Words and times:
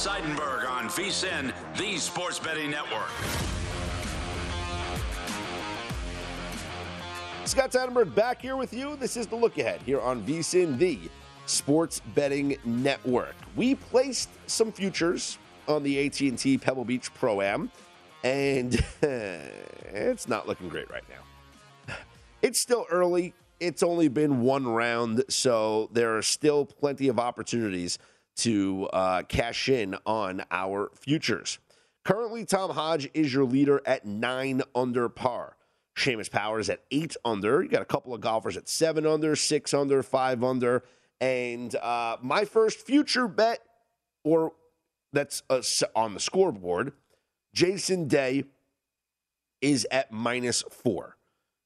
Seidenberg 0.00 0.66
on 0.66 0.88
VSIN, 0.88 1.52
the 1.76 1.98
sports 1.98 2.38
betting 2.38 2.70
network. 2.70 3.10
Scott 7.44 7.70
Seidenberg 7.70 8.14
back 8.14 8.40
here 8.40 8.56
with 8.56 8.72
you. 8.72 8.96
This 8.96 9.18
is 9.18 9.26
the 9.26 9.36
look 9.36 9.58
ahead 9.58 9.82
here 9.82 10.00
on 10.00 10.22
VSIN, 10.22 10.78
the 10.78 10.98
sports 11.44 12.00
betting 12.14 12.56
network. 12.64 13.34
We 13.56 13.74
placed 13.74 14.30
some 14.46 14.72
futures 14.72 15.36
on 15.68 15.82
the 15.82 16.06
AT&T 16.06 16.56
Pebble 16.56 16.86
Beach 16.86 17.12
Pro 17.12 17.42
Am, 17.42 17.70
and 18.24 18.82
it's 19.02 20.28
not 20.28 20.48
looking 20.48 20.70
great 20.70 20.90
right 20.90 21.04
now. 21.10 21.94
It's 22.40 22.58
still 22.58 22.86
early. 22.90 23.34
It's 23.60 23.82
only 23.82 24.08
been 24.08 24.40
one 24.40 24.66
round, 24.66 25.24
so 25.28 25.90
there 25.92 26.16
are 26.16 26.22
still 26.22 26.64
plenty 26.64 27.08
of 27.08 27.18
opportunities 27.18 27.98
to 28.40 28.88
uh, 28.92 29.22
cash 29.22 29.68
in 29.68 29.96
on 30.06 30.42
our 30.50 30.90
futures. 30.94 31.58
Currently, 32.04 32.44
Tom 32.46 32.70
Hodge 32.70 33.08
is 33.14 33.32
your 33.32 33.44
leader 33.44 33.80
at 33.84 34.06
nine 34.06 34.62
under 34.74 35.08
par. 35.08 35.56
Seamus 35.96 36.30
Powers 36.30 36.70
at 36.70 36.80
eight 36.90 37.16
under. 37.24 37.62
You 37.62 37.68
got 37.68 37.82
a 37.82 37.86
couple 37.86 38.14
of 38.14 38.20
golfers 38.20 38.56
at 38.56 38.68
seven 38.68 39.06
under, 39.06 39.36
six 39.36 39.74
under, 39.74 40.02
five 40.02 40.42
under. 40.42 40.82
And 41.20 41.74
uh, 41.76 42.16
my 42.22 42.44
first 42.44 42.80
future 42.80 43.28
bet, 43.28 43.60
or 44.24 44.52
that's 45.12 45.42
uh, 45.50 45.60
on 45.94 46.14
the 46.14 46.20
scoreboard, 46.20 46.92
Jason 47.54 48.08
Day 48.08 48.44
is 49.60 49.86
at 49.90 50.10
minus 50.10 50.62
four. 50.62 51.16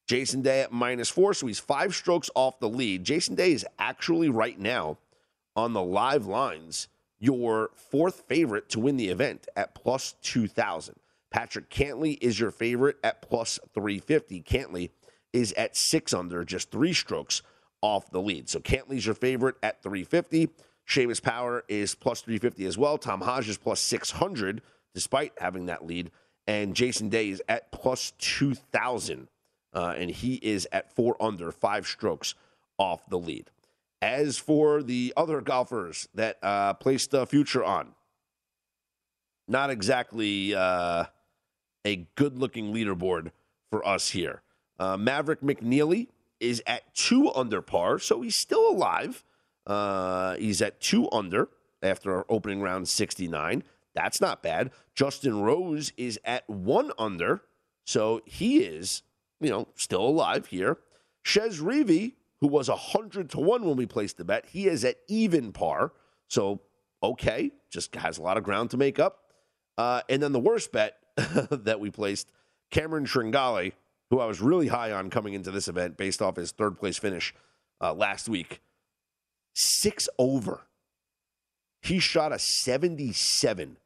Jason 0.07 0.41
Day 0.41 0.61
at 0.61 0.71
minus 0.71 1.09
four, 1.09 1.33
so 1.33 1.47
he's 1.47 1.59
five 1.59 1.95
strokes 1.95 2.29
off 2.35 2.59
the 2.59 2.69
lead. 2.69 3.03
Jason 3.03 3.35
Day 3.35 3.53
is 3.53 3.65
actually 3.79 4.29
right 4.29 4.59
now 4.59 4.97
on 5.55 5.73
the 5.73 5.83
live 5.83 6.25
lines 6.25 6.87
your 7.19 7.71
fourth 7.75 8.23
favorite 8.27 8.69
to 8.69 8.79
win 8.79 8.97
the 8.97 9.07
event 9.07 9.47
at 9.55 9.73
plus 9.73 10.15
2,000. 10.21 10.95
Patrick 11.31 11.69
Cantlay 11.69 12.17
is 12.21 12.39
your 12.39 12.51
favorite 12.51 12.97
at 13.03 13.21
plus 13.21 13.59
350. 13.73 14.41
Cantlay 14.43 14.89
is 15.33 15.53
at 15.53 15.75
six 15.75 16.13
under, 16.13 16.43
just 16.43 16.71
three 16.71 16.93
strokes 16.93 17.41
off 17.81 18.09
the 18.11 18.21
lead. 18.21 18.49
So 18.49 18.59
Cantlay's 18.59 19.05
your 19.05 19.15
favorite 19.15 19.55
at 19.63 19.81
350. 19.81 20.49
Seamus 20.87 21.21
Power 21.21 21.63
is 21.67 21.95
plus 21.95 22.21
350 22.21 22.65
as 22.65 22.77
well. 22.77 22.97
Tom 22.97 23.21
Hodge 23.21 23.49
is 23.49 23.57
plus 23.57 23.79
600, 23.79 24.61
despite 24.93 25.33
having 25.39 25.65
that 25.65 25.85
lead. 25.85 26.11
And 26.47 26.75
Jason 26.75 27.09
Day 27.09 27.29
is 27.29 27.41
at 27.49 27.71
plus 27.71 28.13
2,000 28.19 29.27
uh, 29.75 29.93
and 29.97 30.09
he 30.09 30.35
is 30.35 30.67
at 30.71 30.95
four 30.95 31.21
under, 31.21 31.51
five 31.51 31.85
strokes 31.85 32.33
off 32.77 33.07
the 33.09 33.19
lead. 33.19 33.51
As 34.01 34.37
for 34.37 34.83
the 34.83 35.13
other 35.17 35.41
golfers 35.41 36.07
that 36.13 36.37
uh, 36.43 36.73
placed 36.75 37.11
the 37.11 37.25
future 37.25 37.63
on, 37.63 37.93
not 39.47 39.69
exactly 39.69 40.53
uh, 40.53 41.05
a 41.83 42.07
good 42.15 42.37
looking 42.37 42.73
leaderboard 42.73 43.31
for 43.71 43.87
us 43.87 44.09
here. 44.09 44.41
Uh, 44.79 44.97
Maverick 44.97 45.41
McNealy 45.41 46.07
is 46.39 46.61
at 46.67 46.93
two 46.93 47.31
under 47.33 47.61
par, 47.61 47.97
so 47.99 48.21
he's 48.21 48.35
still 48.35 48.69
alive. 48.69 49.23
Uh, 49.65 50.35
he's 50.35 50.61
at 50.61 50.79
two 50.81 51.09
under 51.11 51.49
after 51.81 52.29
opening 52.29 52.61
round 52.61 52.87
69. 52.87 53.63
That's 53.93 54.19
not 54.19 54.43
bad. 54.43 54.71
Justin 54.93 55.41
Rose 55.41 55.93
is 55.95 56.19
at 56.25 56.47
one 56.49 56.91
under, 56.99 57.43
so 57.85 58.21
he 58.25 58.59
is 58.59 59.03
you 59.39 59.49
know, 59.49 59.67
still 59.75 60.03
alive 60.05 60.47
here. 60.47 60.77
Chez 61.23 61.59
Reavie, 61.59 62.13
who 62.45 62.51
was 62.51 62.69
100 62.69 63.31
to 63.31 63.39
1 63.39 63.65
when 63.65 63.75
we 63.75 63.87
placed 63.87 64.17
the 64.17 64.23
bet, 64.23 64.45
he 64.45 64.67
is 64.67 64.85
at 64.85 64.97
even 65.07 65.51
par. 65.51 65.93
So, 66.27 66.61
okay, 67.01 67.49
just 67.71 67.95
has 67.95 68.19
a 68.19 68.21
lot 68.21 68.37
of 68.37 68.43
ground 68.43 68.69
to 68.69 68.77
make 68.77 68.99
up. 68.99 69.31
Uh, 69.79 70.01
and 70.09 70.21
then 70.21 70.31
the 70.31 70.39
worst 70.39 70.71
bet 70.71 70.99
that 71.17 71.79
we 71.79 71.89
placed, 71.89 72.31
Cameron 72.69 73.05
Tringale, 73.05 73.71
who 74.11 74.19
I 74.19 74.27
was 74.27 74.41
really 74.41 74.67
high 74.67 74.91
on 74.91 75.09
coming 75.09 75.33
into 75.33 75.49
this 75.49 75.67
event 75.67 75.97
based 75.97 76.21
off 76.21 76.35
his 76.35 76.51
third 76.51 76.77
place 76.77 76.99
finish 76.99 77.33
uh, 77.81 77.95
last 77.95 78.29
week, 78.29 78.61
six 79.55 80.07
over. 80.19 80.67
He 81.81 81.97
shot 81.97 82.31
a 82.31 82.37
77 82.37 83.77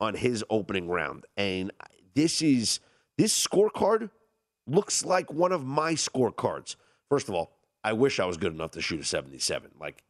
on 0.00 0.14
his 0.16 0.44
opening 0.50 0.88
round. 0.88 1.24
And 1.36 1.70
this 2.16 2.42
is 2.42 2.80
this 3.16 3.40
scorecard 3.40 4.10
looks 4.66 5.04
like 5.04 5.32
one 5.32 5.52
of 5.52 5.64
my 5.64 5.92
scorecards. 5.92 6.74
First 7.08 7.28
of 7.28 7.36
all, 7.36 7.52
I 7.88 7.94
wish 7.94 8.20
I 8.20 8.26
was 8.26 8.36
good 8.36 8.52
enough 8.52 8.72
to 8.72 8.82
shoot 8.82 9.00
a 9.00 9.04
77. 9.04 9.70
Like, 9.80 10.04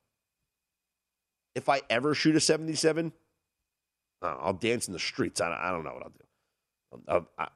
if 1.54 1.68
I 1.68 1.80
ever 1.88 2.12
shoot 2.12 2.34
a 2.34 2.40
77, 2.40 3.12
uh, 4.20 4.34
I'll 4.40 4.52
dance 4.52 4.88
in 4.88 4.92
the 4.92 4.98
streets. 4.98 5.40
I, 5.40 5.56
I 5.56 5.70
don't 5.70 5.84
know 5.84 5.94
what 5.94 6.02
I'll 6.02 6.08
do. 6.08 7.04
I'll, 7.06 7.16
um, 7.18 7.26
I, 7.38 7.46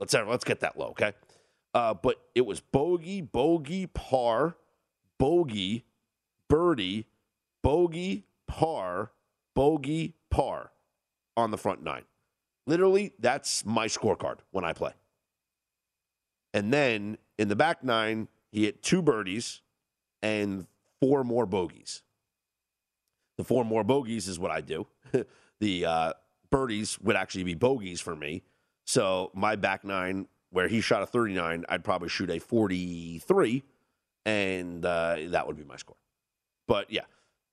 let's 0.00 0.14
let's 0.14 0.44
get 0.44 0.60
that 0.60 0.78
low, 0.78 0.88
okay? 0.88 1.12
Uh, 1.74 1.92
but 1.92 2.22
it 2.34 2.46
was 2.46 2.60
bogey, 2.60 3.20
bogey, 3.20 3.86
par, 3.86 4.56
bogey, 5.18 5.84
birdie, 6.48 7.06
bogey, 7.62 8.24
par, 8.48 9.12
bogey, 9.54 10.14
par 10.30 10.72
on 11.36 11.50
the 11.50 11.58
front 11.58 11.82
nine. 11.82 12.04
Literally, 12.66 13.12
that's 13.18 13.62
my 13.66 13.88
scorecard 13.88 14.38
when 14.52 14.64
I 14.64 14.72
play. 14.72 14.92
And 16.54 16.72
then 16.72 17.18
in 17.38 17.48
the 17.48 17.56
back 17.56 17.82
nine, 17.82 18.28
he 18.50 18.64
hit 18.64 18.82
two 18.82 19.02
birdies 19.02 19.60
and 20.22 20.66
four 21.00 21.24
more 21.24 21.46
bogeys. 21.46 22.02
The 23.36 23.44
four 23.44 23.64
more 23.64 23.84
bogeys 23.84 24.28
is 24.28 24.38
what 24.38 24.50
I 24.50 24.60
do. 24.60 24.86
the 25.60 25.86
uh, 25.86 26.12
birdies 26.50 26.98
would 27.00 27.16
actually 27.16 27.44
be 27.44 27.54
bogeys 27.54 28.00
for 28.00 28.14
me. 28.14 28.42
So 28.86 29.30
my 29.34 29.56
back 29.56 29.84
nine, 29.84 30.28
where 30.50 30.68
he 30.68 30.80
shot 30.80 31.02
a 31.02 31.06
39, 31.06 31.64
I'd 31.68 31.82
probably 31.82 32.08
shoot 32.08 32.30
a 32.30 32.38
43, 32.38 33.62
and 34.24 34.84
uh, 34.84 35.16
that 35.28 35.46
would 35.46 35.56
be 35.56 35.64
my 35.64 35.76
score. 35.76 35.96
But 36.68 36.92
yeah, 36.92 37.06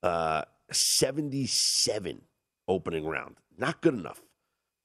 uh, 0.03 0.43
77 0.71 2.21
opening 2.67 3.05
round. 3.05 3.37
Not 3.57 3.81
good 3.81 3.95
enough 3.95 4.21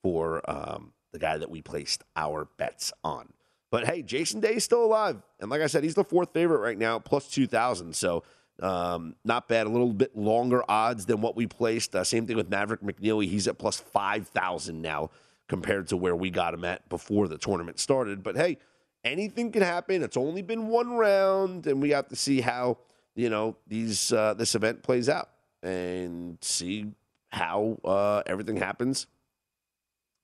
for 0.02 0.48
um, 0.50 0.92
the 1.12 1.18
guy 1.18 1.38
that 1.38 1.50
we 1.50 1.62
placed 1.62 2.02
our 2.16 2.48
bets 2.56 2.92
on. 3.04 3.32
But 3.76 3.86
hey, 3.86 4.00
Jason 4.00 4.40
Day 4.40 4.54
is 4.54 4.64
still 4.64 4.82
alive. 4.82 5.20
And 5.38 5.50
like 5.50 5.60
I 5.60 5.66
said, 5.66 5.84
he's 5.84 5.94
the 5.94 6.02
fourth 6.02 6.32
favorite 6.32 6.60
right 6.60 6.78
now, 6.78 6.98
plus 6.98 7.28
2,000. 7.28 7.94
So 7.94 8.22
um, 8.62 9.16
not 9.22 9.48
bad. 9.48 9.66
A 9.66 9.68
little 9.68 9.92
bit 9.92 10.16
longer 10.16 10.62
odds 10.66 11.04
than 11.04 11.20
what 11.20 11.36
we 11.36 11.46
placed. 11.46 11.94
Uh, 11.94 12.02
same 12.02 12.26
thing 12.26 12.38
with 12.38 12.48
Maverick 12.48 12.80
McNealy. 12.80 13.28
He's 13.28 13.46
at 13.46 13.58
plus 13.58 13.78
5,000 13.78 14.80
now 14.80 15.10
compared 15.46 15.88
to 15.88 15.98
where 15.98 16.16
we 16.16 16.30
got 16.30 16.54
him 16.54 16.64
at 16.64 16.88
before 16.88 17.28
the 17.28 17.36
tournament 17.36 17.78
started. 17.78 18.22
But 18.22 18.38
hey, 18.38 18.56
anything 19.04 19.52
can 19.52 19.60
happen. 19.60 20.02
It's 20.02 20.16
only 20.16 20.40
been 20.40 20.68
one 20.68 20.96
round, 20.96 21.66
and 21.66 21.82
we 21.82 21.90
have 21.90 22.08
to 22.08 22.16
see 22.16 22.40
how 22.40 22.78
you 23.14 23.28
know 23.28 23.58
these 23.66 24.10
uh, 24.10 24.32
this 24.32 24.54
event 24.54 24.84
plays 24.84 25.10
out 25.10 25.28
and 25.62 26.38
see 26.40 26.86
how 27.28 27.78
uh, 27.84 28.22
everything 28.24 28.56
happens 28.56 29.06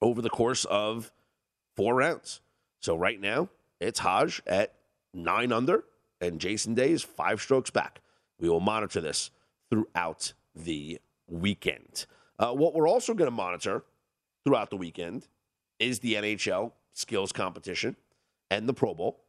over 0.00 0.22
the 0.22 0.30
course 0.30 0.64
of 0.64 1.12
four 1.76 1.96
rounds. 1.96 2.40
So 2.82 2.96
right 2.96 3.20
now, 3.20 3.48
it's 3.80 4.00
Hodge 4.00 4.42
at 4.46 4.74
nine 5.14 5.52
under, 5.52 5.84
and 6.20 6.40
Jason 6.40 6.74
Day 6.74 6.90
is 6.90 7.02
five 7.02 7.40
strokes 7.40 7.70
back 7.70 8.00
We 8.38 8.48
will 8.48 8.60
monitor 8.60 9.00
this 9.00 9.30
throughout 9.70 10.32
the 10.54 11.00
weekend. 11.28 12.06
Uh, 12.38 12.52
what 12.52 12.74
we're 12.74 12.88
also 12.88 13.14
going 13.14 13.30
to 13.30 13.34
monitor 13.34 13.84
throughout 14.44 14.70
the 14.70 14.76
weekend 14.76 15.28
is 15.78 16.00
the 16.00 16.14
NHL 16.14 16.72
skills 16.92 17.32
competition 17.32 17.96
and 18.50 18.68
the 18.68 18.74
Pro 18.74 18.94
Bowl. 18.94 19.24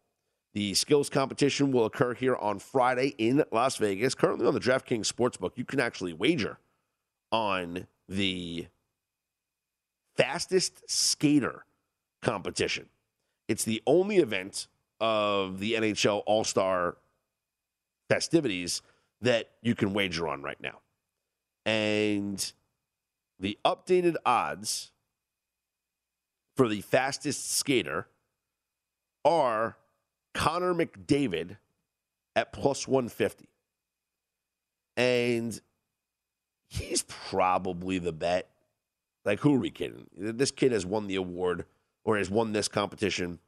The 0.54 0.74
skills 0.74 1.10
competition 1.10 1.72
will 1.72 1.86
occur 1.86 2.14
here 2.16 2.36
on 2.36 2.60
Friday 2.60 3.14
in 3.18 3.44
Las 3.52 3.78
Vegas. 3.78 4.16
Currently 4.16 4.46
on 4.48 4.54
the 4.54 4.60
DraftKings 4.60 5.12
Sportsbook, 5.12 5.52
you 5.56 5.66
can 5.66 5.80
actually 5.80 6.14
wager 6.14 6.60
on 7.32 7.88
the 8.08 8.68
fastest 10.16 10.84
skater 10.88 11.66
competition. 12.22 12.90
It's 13.54 13.66
the 13.66 13.84
only 13.86 14.18
event 14.18 14.68
of 15.00 15.60
the 15.60 15.74
NHL 15.74 16.24
All 16.26 16.44
Star 16.44 16.98
festivities 18.10 18.82
that 19.22 19.52
you 19.62 19.76
can 19.76 19.94
wager 19.94 20.28
on 20.28 20.42
right 20.42 20.60
now. 20.60 20.80
And 21.64 22.52
the 23.40 23.60
updated 23.64 24.16
odds 24.26 24.92
for 26.58 26.68
the 26.68 26.82
fastest 26.82 27.52
skater 27.52 28.08
are 29.24 29.78
Connor 30.34 30.74
McDavid 30.74 31.58
at 32.36 32.54
plus 32.54 32.88
150. 32.88 33.50
And 34.98 35.62
he's 36.70 37.04
probably 37.04 38.00
the 38.00 38.14
bet. 38.14 38.50
Like, 39.24 39.42
who 39.42 39.54
are 39.54 39.60
we 39.60 39.70
kidding? 39.70 40.08
This 40.18 40.50
kid 40.50 40.72
has 40.72 40.88
won 40.88 41.06
the 41.06 41.18
award 41.18 41.66
or 42.06 42.18
has 42.18 42.30
won 42.30 42.52
this 42.52 42.68
competition 42.68 43.40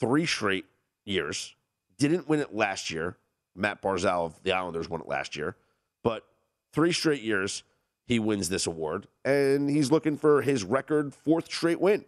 three 0.00 0.26
straight 0.26 0.64
years. 1.04 1.54
Didn't 1.98 2.28
win 2.28 2.40
it 2.40 2.54
last 2.54 2.90
year. 2.90 3.16
Matt 3.54 3.82
Barzal 3.82 4.26
of 4.26 4.42
the 4.42 4.52
Islanders 4.52 4.88
won 4.88 5.00
it 5.00 5.08
last 5.08 5.36
year. 5.36 5.56
But 6.04 6.24
three 6.72 6.92
straight 6.92 7.22
years, 7.22 7.64
he 8.06 8.18
wins 8.18 8.48
this 8.48 8.66
award. 8.66 9.08
And 9.24 9.68
he's 9.68 9.90
looking 9.90 10.16
for 10.16 10.42
his 10.42 10.64
record 10.64 11.12
fourth 11.12 11.46
straight 11.46 11.80
win. 11.80 12.04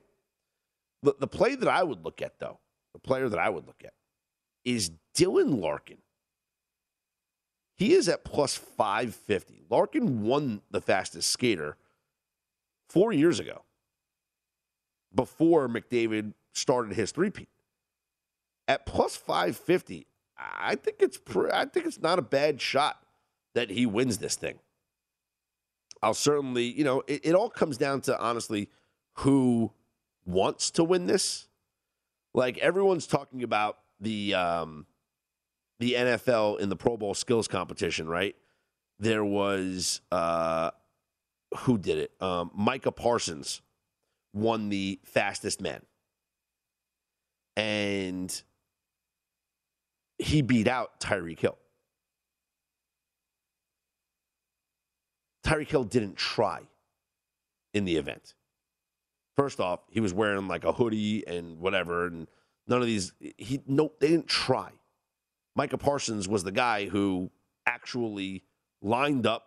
The, 1.03 1.15
the 1.19 1.27
play 1.27 1.55
that 1.55 1.69
I 1.69 1.83
would 1.83 2.05
look 2.05 2.23
at, 2.23 2.39
though, 2.39 2.59
the 2.93 2.99
player 2.99 3.29
that 3.29 3.39
I 3.39 3.49
would 3.49 3.67
look 3.67 3.83
at 3.85 3.95
is 4.65 4.93
Dylan 5.17 5.61
Larkin. 5.61 5.99
He 7.77 7.95
is 7.95 8.09
at 8.09 8.25
plus 8.25 8.57
550. 8.57 9.63
Larkin 9.71 10.23
won 10.23 10.61
the 10.71 10.83
fastest 10.83 11.31
skater 11.31 11.79
four 12.91 13.13
years 13.13 13.41
ago 13.41 13.63
before 15.15 15.69
McDavid 15.69 16.35
started 16.53 16.95
his 16.95 17.13
three-peat. 17.13 17.49
At 18.69 18.87
plus 18.87 19.17
550, 19.17 20.07
I 20.39 20.77
think 20.77 20.99
it's 21.01 21.19
I 21.53 21.65
think 21.65 21.87
it's 21.87 22.01
not 22.01 22.19
a 22.19 22.23
bad 22.23 22.61
shot 22.61 23.03
that 23.55 23.71
he 23.71 23.85
wins 23.85 24.19
this 24.19 24.37
thing. 24.37 24.59
I'll 26.03 26.15
certainly, 26.15 26.65
you 26.65 26.85
know, 26.85 27.03
it, 27.07 27.21
it 27.25 27.35
all 27.35 27.51
comes 27.51 27.77
down 27.77 28.01
to 28.03 28.19
honestly 28.19 28.69
who 29.15 29.73
wants 30.25 30.71
to 30.73 30.85
win 30.85 31.07
this. 31.07 31.49
Like 32.33 32.59
everyone's 32.59 33.07
talking 33.07 33.43
about 33.43 33.79
the 34.01 34.35
um, 34.35 34.87
the 35.79 35.95
NFL 35.95 36.61
in 36.61 36.69
the 36.69 36.77
Pro 36.77 36.97
Bowl 36.97 37.15
skills 37.15 37.49
competition, 37.49 38.09
right? 38.09 38.37
There 38.99 39.25
was 39.25 40.01
uh, 40.13 40.71
who 41.59 41.77
did 41.77 41.99
it? 41.99 42.13
Um, 42.21 42.51
Micah 42.55 42.93
Parsons 42.93 43.63
won 44.33 44.69
the 44.69 45.01
fastest 45.05 45.61
man, 45.61 45.83
and 47.57 48.43
he 50.19 50.43
beat 50.43 50.69
out 50.69 51.01
Tyreek 51.01 51.41
Hill. 51.41 51.59
Tyreek 55.45 55.69
Hill 55.69 55.85
didn't 55.85 56.17
try 56.17 56.61
in 57.75 57.85
the 57.85 57.97
event. 57.97 58.35
First 59.37 59.61
off, 59.61 59.81
he 59.91 60.01
was 60.01 60.13
wearing 60.13 60.49
like 60.49 60.65
a 60.65 60.73
hoodie 60.73 61.27
and 61.27 61.59
whatever, 61.59 62.07
and 62.07 62.27
none 62.67 62.81
of 62.81 62.87
these. 62.87 63.13
He 63.37 63.61
no, 63.67 63.93
they 64.01 64.09
didn't 64.09 64.29
try. 64.29 64.71
Micah 65.57 65.79
Parsons 65.79 66.29
was 66.29 66.45
the 66.45 66.53
guy 66.53 66.87
who 66.87 67.31
actually 67.67 68.45
lined 68.83 69.27
up 69.27 69.47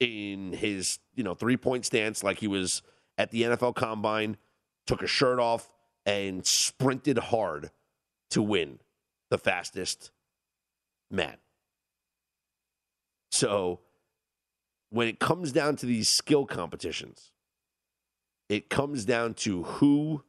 in 0.00 0.52
his 0.52 0.98
you 1.14 1.24
know 1.24 1.34
three 1.34 1.56
point 1.56 1.84
stance 1.84 2.22
like 2.22 2.38
he 2.38 2.46
was 2.46 2.82
at 3.18 3.30
the 3.30 3.42
NFL 3.42 3.74
Combine, 3.74 4.36
took 4.86 5.02
a 5.02 5.06
shirt 5.06 5.38
off 5.38 5.70
and 6.04 6.46
sprinted 6.46 7.18
hard 7.18 7.70
to 8.30 8.42
win 8.42 8.78
the 9.30 9.38
fastest 9.38 10.10
man. 11.10 11.36
So 13.30 13.80
when 14.90 15.08
it 15.08 15.18
comes 15.18 15.52
down 15.52 15.76
to 15.76 15.86
these 15.86 16.08
skill 16.08 16.46
competitions, 16.46 17.32
it 18.48 18.70
comes 18.70 19.04
down 19.04 19.34
to 19.34 19.64
who 19.64 20.22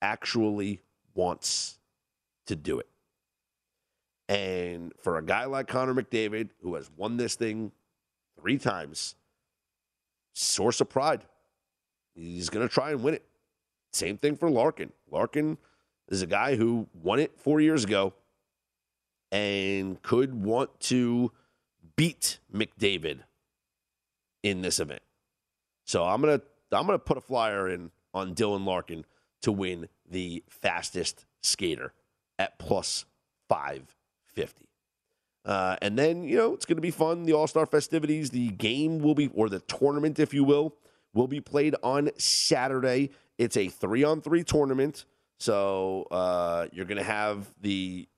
actually 0.00 0.82
wants 1.14 1.78
to 2.46 2.56
do 2.56 2.78
it. 2.78 2.88
And 4.28 4.92
for 5.02 5.18
a 5.18 5.24
guy 5.24 5.44
like 5.44 5.68
Connor 5.68 5.94
McDavid, 5.94 6.50
who 6.60 6.74
has 6.74 6.90
won 6.96 7.16
this 7.16 7.34
thing 7.34 7.72
three 8.40 8.58
times, 8.58 9.14
source 10.34 10.80
of 10.80 10.88
pride. 10.88 11.22
He's 12.14 12.50
going 12.50 12.66
to 12.66 12.72
try 12.72 12.90
and 12.90 13.02
win 13.02 13.14
it. 13.14 13.24
Same 13.92 14.16
thing 14.16 14.36
for 14.36 14.50
Larkin. 14.50 14.92
Larkin 15.10 15.58
is 16.08 16.22
a 16.22 16.26
guy 16.26 16.56
who 16.56 16.88
won 16.94 17.18
it 17.18 17.38
four 17.38 17.60
years 17.60 17.84
ago 17.84 18.14
and 19.30 20.00
could 20.02 20.34
want 20.34 20.78
to 20.80 21.32
beat 21.96 22.38
McDavid 22.54 23.20
in 24.42 24.62
this 24.62 24.80
event. 24.80 25.02
So 25.84 26.04
I'm 26.04 26.20
gonna 26.20 26.40
I'm 26.70 26.86
gonna 26.86 26.98
put 26.98 27.16
a 27.16 27.20
flyer 27.20 27.68
in 27.68 27.90
on 28.14 28.34
Dylan 28.34 28.64
Larkin 28.64 29.04
to 29.42 29.52
win 29.52 29.88
the 30.08 30.42
fastest 30.48 31.24
skater 31.42 31.92
at 32.38 32.58
plus 32.58 33.04
five 33.48 33.94
fifty. 34.26 34.68
Uh, 35.44 35.76
and 35.82 35.98
then 35.98 36.24
you 36.24 36.36
know 36.36 36.54
it's 36.54 36.66
going 36.66 36.76
to 36.76 36.82
be 36.82 36.90
fun. 36.90 37.24
The 37.24 37.32
All 37.32 37.46
Star 37.46 37.66
festivities, 37.66 38.30
the 38.30 38.50
game 38.50 39.00
will 39.00 39.14
be, 39.14 39.28
or 39.34 39.48
the 39.48 39.60
tournament, 39.60 40.18
if 40.18 40.32
you 40.32 40.44
will, 40.44 40.74
will 41.14 41.28
be 41.28 41.40
played 41.40 41.74
on 41.82 42.10
Saturday. 42.18 43.10
It's 43.38 43.56
a 43.56 43.68
three 43.68 44.04
on 44.04 44.20
three 44.20 44.44
tournament, 44.44 45.04
so 45.38 46.06
uh, 46.10 46.66
you're 46.72 46.86
going 46.86 46.98
to 46.98 47.04
have 47.04 47.48
the 47.60 48.08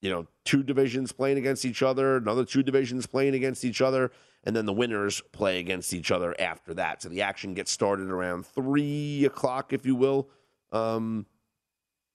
you 0.00 0.10
know, 0.10 0.26
two 0.44 0.62
divisions 0.62 1.12
playing 1.12 1.38
against 1.38 1.64
each 1.64 1.82
other, 1.82 2.16
another 2.16 2.44
two 2.44 2.62
divisions 2.62 3.06
playing 3.06 3.34
against 3.34 3.64
each 3.64 3.80
other, 3.80 4.10
and 4.44 4.56
then 4.56 4.64
the 4.64 4.72
winners 4.72 5.20
play 5.32 5.58
against 5.58 5.92
each 5.92 6.10
other 6.10 6.34
after 6.40 6.72
that. 6.74 7.02
So 7.02 7.08
the 7.10 7.22
action 7.22 7.54
gets 7.54 7.70
started 7.70 8.08
around 8.08 8.46
three 8.46 9.24
o'clock, 9.26 9.72
if 9.72 9.84
you 9.84 9.94
will, 9.94 10.28
um, 10.72 11.26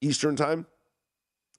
Eastern 0.01 0.35
time, 0.35 0.65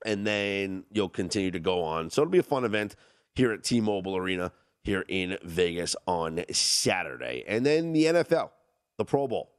and 0.04 0.26
then 0.26 0.84
you'll 0.90 1.08
continue 1.08 1.52
to 1.52 1.60
go 1.60 1.82
on. 1.82 2.10
So 2.10 2.22
it'll 2.22 2.32
be 2.32 2.38
a 2.38 2.42
fun 2.42 2.64
event 2.64 2.96
here 3.34 3.52
at 3.52 3.62
T-Mobile 3.62 4.16
Arena 4.16 4.50
here 4.82 5.04
in 5.08 5.38
Vegas 5.44 5.94
on 6.06 6.44
Saturday, 6.50 7.44
and 7.46 7.64
then 7.64 7.92
the 7.92 8.04
NFL, 8.04 8.50
the 8.98 9.04
Pro 9.04 9.26
Bowl, 9.28 9.50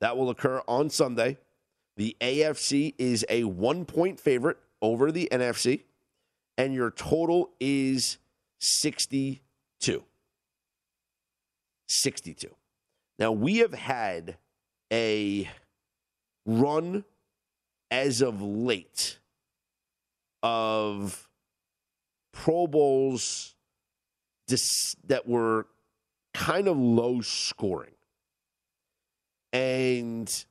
that 0.00 0.16
will 0.16 0.30
occur 0.30 0.62
on 0.66 0.90
Sunday. 0.90 1.38
The 1.96 2.16
AFC 2.20 2.94
is 2.98 3.24
a 3.28 3.44
one-point 3.44 4.18
favorite 4.18 4.58
over 4.80 5.12
the 5.12 5.28
NFC, 5.30 5.82
and 6.56 6.72
your 6.72 6.90
total 6.90 7.50
is 7.60 8.18
62. 8.60 10.04
62. 11.88 12.54
Now, 13.18 13.32
we 13.32 13.58
have 13.58 13.74
had 13.74 14.38
a 14.92 15.50
run 16.46 17.04
as 17.90 18.22
of 18.22 18.40
late 18.40 19.18
of 20.42 21.28
Pro 22.32 22.66
Bowls 22.66 23.54
that 24.48 25.28
were 25.28 25.66
kind 26.32 26.66
of 26.66 26.78
low 26.78 27.20
scoring. 27.20 27.92
And 29.52 30.44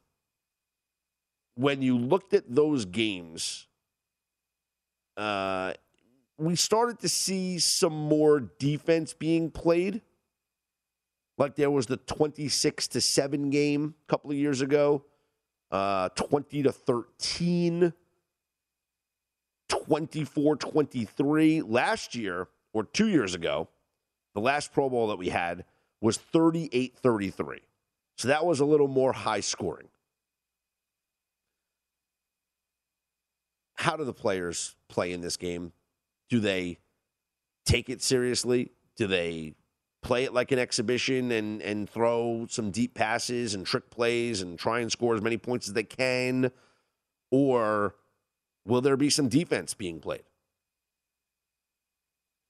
when 1.55 1.81
you 1.81 1.97
looked 1.97 2.33
at 2.33 2.43
those 2.53 2.85
games, 2.85 3.67
uh, 5.17 5.73
we 6.37 6.55
started 6.55 6.99
to 6.99 7.09
see 7.09 7.59
some 7.59 7.93
more 7.93 8.39
defense 8.39 9.13
being 9.13 9.51
played. 9.51 10.01
Like 11.37 11.55
there 11.55 11.71
was 11.71 11.85
the 11.85 11.97
26 11.97 12.87
to 12.89 13.01
7 13.01 13.49
game 13.49 13.95
a 14.07 14.11
couple 14.11 14.31
of 14.31 14.37
years 14.37 14.61
ago, 14.61 15.05
uh, 15.71 16.09
20 16.09 16.63
to 16.63 16.71
13, 16.71 17.93
24 19.67 20.55
23. 20.55 21.61
Last 21.61 22.15
year, 22.15 22.47
or 22.73 22.83
two 22.83 23.07
years 23.07 23.35
ago, 23.35 23.69
the 24.33 24.41
last 24.41 24.73
Pro 24.73 24.89
Bowl 24.89 25.07
that 25.07 25.17
we 25.17 25.29
had 25.29 25.65
was 26.01 26.17
38 26.17 26.97
33. 26.97 27.59
So 28.19 28.27
that 28.27 28.45
was 28.45 28.59
a 28.59 28.65
little 28.65 28.89
more 28.89 29.13
high 29.13 29.39
scoring. 29.39 29.87
How 33.75 33.95
do 33.95 34.03
the 34.03 34.11
players 34.11 34.75
play 34.89 35.13
in 35.13 35.21
this 35.21 35.37
game? 35.37 35.71
Do 36.29 36.41
they 36.41 36.79
take 37.65 37.89
it 37.89 38.01
seriously? 38.01 38.73
Do 38.97 39.07
they 39.07 39.53
play 40.01 40.25
it 40.25 40.33
like 40.33 40.51
an 40.51 40.59
exhibition 40.59 41.31
and 41.31 41.61
and 41.61 41.89
throw 41.89 42.45
some 42.49 42.71
deep 42.71 42.93
passes 42.93 43.53
and 43.53 43.65
trick 43.65 43.89
plays 43.89 44.41
and 44.41 44.59
try 44.59 44.81
and 44.81 44.91
score 44.91 45.15
as 45.15 45.21
many 45.21 45.37
points 45.37 45.69
as 45.69 45.73
they 45.73 45.83
can? 45.83 46.51
Or 47.31 47.95
will 48.65 48.81
there 48.81 48.97
be 48.97 49.09
some 49.09 49.29
defense 49.29 49.73
being 49.73 50.01
played? 50.01 50.23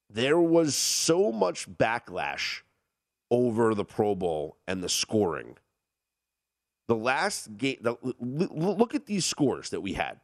There 0.10 0.40
was 0.40 0.74
so 0.74 1.32
much 1.32 1.70
backlash 1.70 2.64
over 3.32 3.74
the 3.76 3.86
Pro 3.86 4.16
Bowl 4.16 4.58
and 4.68 4.84
the 4.84 4.90
scoring. 4.90 5.56
The 6.88 6.96
last 6.96 7.56
game, 7.58 7.78
the, 7.82 7.96
look 8.20 8.96
at 8.96 9.06
these 9.06 9.26
scores 9.26 9.70
that 9.70 9.82
we 9.82 9.94
had. 9.94 10.20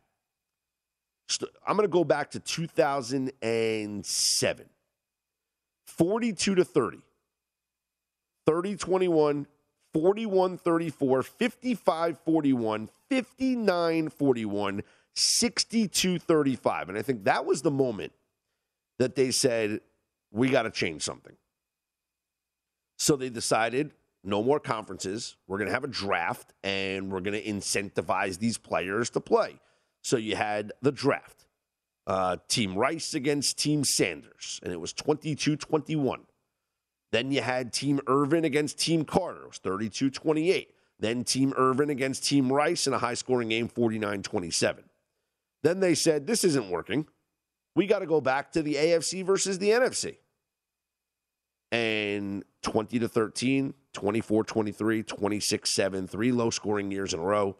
I'm 1.66 1.76
going 1.76 1.88
to 1.88 1.92
go 1.92 2.04
back 2.04 2.32
to 2.32 2.40
2007. 2.40 4.66
42 5.86 6.56
to 6.56 6.66
30. 6.66 6.98
30 8.46 8.76
21, 8.76 9.48
41 9.94 10.58
34, 10.58 11.24
55 11.24 12.20
41, 12.20 12.90
59 13.10 14.10
41, 14.10 14.84
62 15.16 16.20
35. 16.20 16.90
And 16.90 16.98
I 16.98 17.02
think 17.02 17.24
that 17.24 17.46
was 17.46 17.62
the 17.62 17.72
moment 17.72 18.12
that 19.00 19.16
they 19.16 19.32
said, 19.32 19.80
we 20.32 20.50
got 20.50 20.64
to 20.64 20.72
change 20.72 21.02
something. 21.02 21.36
So 22.98 23.16
they 23.16 23.30
decided 23.30 23.94
no 24.24 24.42
more 24.42 24.60
conferences. 24.60 25.36
We're 25.48 25.58
going 25.58 25.68
to 25.68 25.74
have 25.74 25.84
a 25.84 25.90
draft 25.90 26.54
and 26.64 27.12
we're 27.12 27.22
going 27.22 27.40
to 27.40 27.44
incentivize 27.44 28.40
these 28.40 28.58
players 28.58 29.10
to 29.12 29.20
play. 29.20 29.60
So 30.02 30.18
you 30.18 30.36
had 30.36 30.72
the 30.82 30.92
draft. 30.92 31.48
Uh, 32.08 32.38
Team 32.48 32.78
Rice 32.78 33.16
against 33.16 33.58
Team 33.58 33.84
Sanders, 33.84 34.60
and 34.62 34.72
it 34.72 34.80
was 34.80 34.94
22 34.94 35.56
21. 35.56 36.22
Then 37.12 37.32
you 37.32 37.42
had 37.42 37.74
Team 37.74 38.00
Irvin 38.06 38.46
against 38.46 38.78
Team 38.78 39.06
Carter. 39.06 39.42
It 39.42 39.48
was 39.48 39.58
32 39.58 40.12
28. 40.12 40.70
Then 41.00 41.24
Team 41.24 41.54
Irvin 41.58 41.90
against 41.90 42.24
Team 42.24 42.54
Rice 42.54 42.86
in 42.86 42.94
a 42.94 43.00
high 43.00 43.16
scoring 43.16 43.50
game, 43.50 43.68
49 43.68 44.22
27. 44.22 44.84
Then 45.64 45.80
they 45.80 45.96
said, 45.96 46.28
This 46.28 46.44
isn't 46.44 46.70
working. 46.70 47.08
We 47.76 47.88
got 47.88 48.00
to 48.00 48.06
go 48.06 48.22
back 48.22 48.52
to 48.52 48.62
the 48.62 48.76
AFC 48.76 49.26
versus 49.26 49.58
the 49.58 49.72
NFC. 49.72 50.18
And 51.72 52.44
20 52.62 53.00
to 53.00 53.08
13, 53.08 53.74
24 53.94 54.44
23, 54.44 55.04
26 55.04 55.70
7, 55.70 56.08
three 56.08 56.32
low 56.32 56.50
scoring 56.50 56.92
years 56.92 57.14
in 57.14 57.20
a 57.20 57.24
row. 57.24 57.58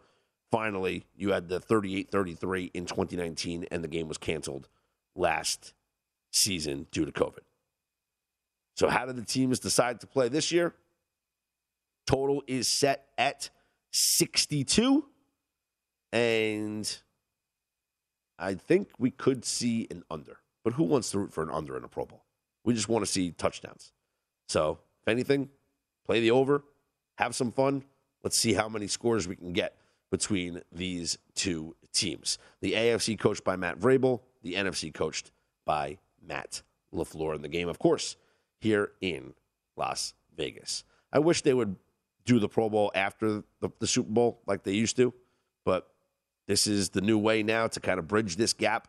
Finally, 0.50 1.04
you 1.16 1.32
had 1.32 1.48
the 1.48 1.60
38 1.60 2.10
33 2.10 2.70
in 2.72 2.86
2019, 2.86 3.66
and 3.70 3.82
the 3.82 3.88
game 3.88 4.08
was 4.08 4.16
canceled 4.16 4.68
last 5.14 5.74
season 6.30 6.86
due 6.92 7.04
to 7.04 7.12
COVID. 7.12 7.40
So, 8.76 8.88
how 8.88 9.06
did 9.06 9.16
the 9.16 9.24
teams 9.24 9.58
decide 9.58 10.00
to 10.00 10.06
play 10.06 10.28
this 10.28 10.52
year? 10.52 10.74
Total 12.06 12.42
is 12.46 12.68
set 12.68 13.06
at 13.18 13.50
62. 13.92 15.04
And 16.12 16.98
I 18.38 18.54
think 18.54 18.90
we 18.98 19.10
could 19.10 19.44
see 19.44 19.86
an 19.90 20.04
under. 20.10 20.38
But 20.62 20.74
who 20.74 20.84
wants 20.84 21.10
to 21.10 21.18
root 21.18 21.32
for 21.32 21.42
an 21.42 21.50
under 21.50 21.76
in 21.76 21.84
a 21.84 21.88
Pro 21.88 22.06
Bowl? 22.06 22.24
We 22.64 22.74
just 22.74 22.88
want 22.88 23.04
to 23.04 23.10
see 23.10 23.32
touchdowns. 23.32 23.92
So, 24.46 24.78
if 25.02 25.08
anything, 25.08 25.48
play 26.04 26.20
the 26.20 26.30
over, 26.30 26.62
have 27.16 27.34
some 27.34 27.52
fun. 27.52 27.84
Let's 28.22 28.36
see 28.36 28.54
how 28.54 28.68
many 28.68 28.86
scores 28.86 29.28
we 29.28 29.36
can 29.36 29.52
get 29.52 29.76
between 30.10 30.62
these 30.72 31.18
two 31.34 31.74
teams. 31.92 32.38
The 32.60 32.72
AFC 32.72 33.18
coached 33.18 33.44
by 33.44 33.56
Matt 33.56 33.78
Vrabel, 33.78 34.20
the 34.42 34.54
NFC 34.54 34.92
coached 34.92 35.32
by 35.64 35.98
Matt 36.26 36.62
LaFleur 36.94 37.34
in 37.34 37.42
the 37.42 37.48
game, 37.48 37.68
of 37.68 37.78
course, 37.78 38.16
here 38.60 38.92
in 39.00 39.34
Las 39.76 40.14
Vegas. 40.36 40.84
I 41.12 41.18
wish 41.18 41.42
they 41.42 41.54
would 41.54 41.76
do 42.24 42.38
the 42.38 42.48
Pro 42.48 42.68
Bowl 42.68 42.90
after 42.94 43.42
the, 43.60 43.70
the 43.78 43.86
Super 43.86 44.10
Bowl 44.10 44.40
like 44.46 44.62
they 44.62 44.72
used 44.72 44.96
to, 44.96 45.12
but 45.64 45.88
this 46.48 46.66
is 46.66 46.90
the 46.90 47.00
new 47.00 47.18
way 47.18 47.42
now 47.42 47.66
to 47.66 47.80
kind 47.80 47.98
of 47.98 48.06
bridge 48.06 48.36
this 48.36 48.52
gap 48.52 48.88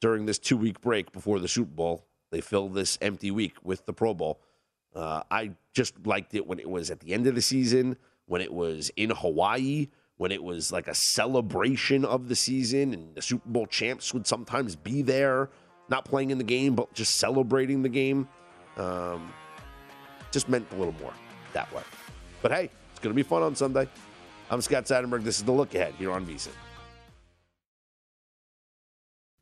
during 0.00 0.26
this 0.26 0.38
two 0.38 0.56
week 0.56 0.80
break 0.80 1.12
before 1.12 1.38
the 1.38 1.48
Super 1.48 1.70
Bowl. 1.70 2.06
They 2.30 2.40
fill 2.40 2.68
this 2.68 2.98
empty 3.00 3.30
week 3.30 3.54
with 3.62 3.86
the 3.86 3.92
Pro 3.92 4.14
Bowl. 4.14 4.40
Uh, 4.94 5.22
I 5.30 5.52
just 5.72 5.94
liked 6.06 6.34
it 6.34 6.46
when 6.46 6.58
it 6.58 6.68
was 6.68 6.90
at 6.90 7.00
the 7.00 7.12
end 7.12 7.26
of 7.26 7.34
the 7.34 7.42
season, 7.42 7.96
when 8.26 8.40
it 8.40 8.52
was 8.52 8.90
in 8.96 9.10
Hawaii, 9.10 9.88
when 10.16 10.32
it 10.32 10.42
was 10.42 10.72
like 10.72 10.88
a 10.88 10.94
celebration 10.94 12.04
of 12.04 12.28
the 12.28 12.34
season, 12.34 12.92
and 12.92 13.14
the 13.14 13.22
Super 13.22 13.48
Bowl 13.48 13.66
champs 13.66 14.12
would 14.12 14.26
sometimes 14.26 14.74
be 14.74 15.02
there, 15.02 15.50
not 15.88 16.04
playing 16.04 16.30
in 16.30 16.38
the 16.38 16.44
game, 16.44 16.74
but 16.74 16.92
just 16.94 17.16
celebrating 17.16 17.82
the 17.82 17.88
game. 17.88 18.28
Um, 18.76 19.32
just 20.30 20.48
meant 20.48 20.66
a 20.72 20.76
little 20.76 20.94
more 21.00 21.12
that 21.52 21.72
way. 21.72 21.82
But 22.42 22.52
hey, 22.52 22.70
it's 22.90 23.00
going 23.00 23.14
to 23.14 23.16
be 23.16 23.22
fun 23.22 23.42
on 23.42 23.54
Sunday. 23.54 23.88
I'm 24.50 24.60
Scott 24.60 24.84
Seidenberg. 24.84 25.22
This 25.24 25.38
is 25.38 25.44
the 25.44 25.52
look 25.52 25.74
ahead 25.74 25.94
here 25.98 26.12
on 26.12 26.26
VSIN. 26.26 26.48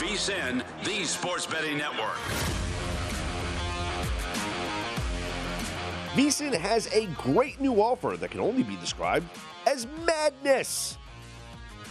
VSIN, 0.00 0.64
the 0.82 1.04
Sports 1.04 1.44
Betting 1.44 1.76
Network. 1.76 2.16
VSIN 6.14 6.54
has 6.54 6.86
a 6.94 7.04
great 7.08 7.60
new 7.60 7.82
offer 7.82 8.16
that 8.16 8.30
can 8.30 8.40
only 8.40 8.62
be 8.62 8.76
described 8.76 9.28
as 9.66 9.86
madness. 10.06 10.96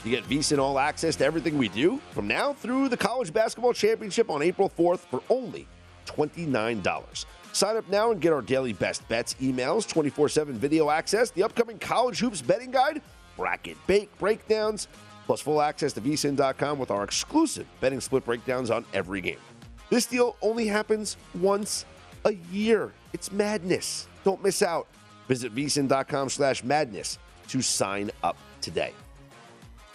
You 0.03 0.09
get 0.09 0.23
VSIN 0.23 0.57
All 0.57 0.79
Access 0.79 1.17
to 1.17 1.25
everything 1.25 1.59
we 1.59 1.67
do 1.67 2.01
from 2.09 2.27
now 2.27 2.51
through 2.51 2.89
the 2.89 2.97
College 2.97 3.31
Basketball 3.31 3.73
Championship 3.73 4.31
on 4.31 4.41
April 4.41 4.71
4th 4.75 5.01
for 5.01 5.21
only 5.29 5.67
$29. 6.07 7.25
Sign 7.53 7.77
up 7.77 7.87
now 7.89 8.09
and 8.09 8.19
get 8.19 8.33
our 8.33 8.41
daily 8.41 8.73
best 8.73 9.07
bets, 9.07 9.35
emails, 9.35 9.87
24 9.87 10.29
7 10.29 10.55
video 10.55 10.89
access, 10.89 11.29
the 11.29 11.43
upcoming 11.43 11.77
College 11.77 12.17
Hoops 12.17 12.41
betting 12.41 12.71
guide, 12.71 13.03
bracket 13.37 13.77
bake 13.85 14.09
breakdowns, 14.17 14.87
plus 15.29 15.41
full 15.41 15.61
access 15.61 15.93
to 15.93 16.01
vsin.com 16.01 16.79
with 16.79 16.89
our 16.89 17.03
exclusive 17.03 17.67
betting 17.81 18.01
split 18.01 18.25
breakdowns 18.25 18.71
on 18.71 18.83
every 18.95 19.21
game. 19.21 19.37
This 19.91 20.07
deal 20.07 20.35
only 20.41 20.65
happens 20.65 21.17
once 21.35 21.85
a 22.25 22.33
year. 22.51 22.91
It's 23.13 23.31
madness. 23.31 24.07
Don't 24.23 24.43
miss 24.43 24.63
out. 24.63 24.87
Visit 25.27 25.53
vsin.com 25.53 26.29
slash 26.29 26.63
madness 26.63 27.19
to 27.49 27.61
sign 27.61 28.09
up 28.23 28.37
today. 28.59 28.91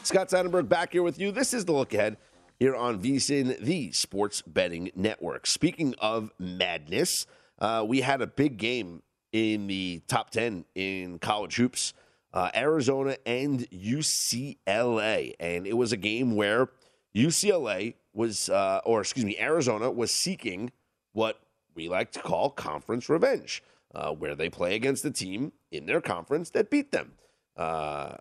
Scott 0.04 0.28
Seidenberg 0.28 0.68
back 0.68 0.92
here 0.92 1.02
with 1.02 1.18
you. 1.18 1.32
This 1.32 1.52
is 1.52 1.64
the 1.64 1.72
look 1.72 1.92
ahead 1.94 2.16
here 2.60 2.76
on 2.76 3.02
VSIN, 3.02 3.58
the 3.58 3.90
sports 3.90 4.40
betting 4.40 4.92
network. 4.94 5.48
Speaking 5.48 5.96
of 5.98 6.30
madness, 6.38 7.26
uh, 7.58 7.84
we 7.84 8.02
had 8.02 8.22
a 8.22 8.28
big 8.28 8.56
game 8.56 9.02
in 9.32 9.66
the 9.66 10.00
top 10.06 10.30
10 10.30 10.64
in 10.76 11.18
college 11.18 11.56
hoops 11.56 11.92
uh, 12.34 12.50
Arizona 12.54 13.16
and 13.24 13.60
UCLA. 13.70 15.34
And 15.38 15.66
it 15.66 15.76
was 15.76 15.92
a 15.92 15.96
game 15.96 16.34
where 16.34 16.68
UCLA 17.14 17.94
was, 18.12 18.50
uh, 18.50 18.80
or 18.84 19.00
excuse 19.00 19.24
me, 19.24 19.38
Arizona 19.38 19.90
was 19.90 20.10
seeking 20.10 20.72
what 21.12 21.40
we 21.74 21.88
like 21.88 22.10
to 22.12 22.20
call 22.20 22.50
conference 22.50 23.08
revenge, 23.08 23.62
uh, 23.94 24.10
where 24.10 24.34
they 24.34 24.50
play 24.50 24.74
against 24.74 25.04
the 25.04 25.12
team 25.12 25.52
in 25.70 25.86
their 25.86 26.00
conference 26.00 26.50
that 26.50 26.70
beat 26.70 26.90
them. 26.90 27.12
Uh, 27.56 28.16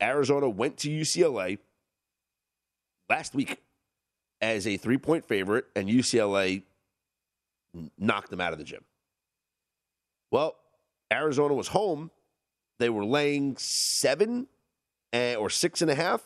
Arizona 0.00 0.48
went 0.48 0.78
to 0.78 0.88
UCLA 0.88 1.58
last 3.10 3.34
week 3.34 3.60
as 4.40 4.66
a 4.66 4.78
three 4.78 4.96
point 4.96 5.26
favorite, 5.26 5.66
and 5.76 5.88
UCLA 5.88 6.62
knocked 7.98 8.30
them 8.30 8.40
out 8.40 8.52
of 8.52 8.58
the 8.58 8.64
gym. 8.64 8.82
Well, 10.30 10.56
Arizona 11.12 11.52
was 11.52 11.68
home. 11.68 12.10
They 12.78 12.90
were 12.90 13.04
laying 13.04 13.56
seven 13.58 14.46
eh, 15.12 15.34
or 15.34 15.50
six 15.50 15.82
and 15.82 15.90
a 15.90 15.94
half, 15.94 16.22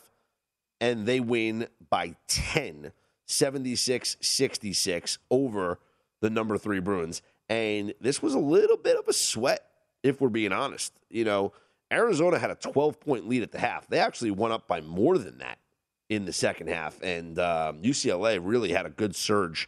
and 0.79 1.05
they 1.05 1.19
win 1.19 1.67
by 1.89 2.15
10, 2.27 2.91
76 3.25 4.17
66 4.21 5.17
over 5.29 5.79
the 6.21 6.29
number 6.29 6.57
three 6.57 6.79
Bruins. 6.79 7.21
And 7.49 7.93
this 7.99 8.21
was 8.21 8.33
a 8.33 8.39
little 8.39 8.77
bit 8.77 8.97
of 8.97 9.07
a 9.07 9.13
sweat, 9.13 9.65
if 10.03 10.21
we're 10.21 10.29
being 10.29 10.53
honest. 10.53 10.93
You 11.09 11.25
know, 11.25 11.53
Arizona 11.91 12.39
had 12.39 12.51
a 12.51 12.55
12 12.55 12.99
point 12.99 13.27
lead 13.27 13.43
at 13.43 13.51
the 13.51 13.59
half. 13.59 13.87
They 13.87 13.99
actually 13.99 14.31
went 14.31 14.53
up 14.53 14.67
by 14.67 14.81
more 14.81 15.17
than 15.17 15.39
that 15.39 15.59
in 16.09 16.25
the 16.25 16.33
second 16.33 16.67
half. 16.67 17.01
And 17.01 17.37
um, 17.39 17.81
UCLA 17.81 18.39
really 18.41 18.71
had 18.71 18.85
a 18.85 18.89
good 18.89 19.15
surge 19.15 19.67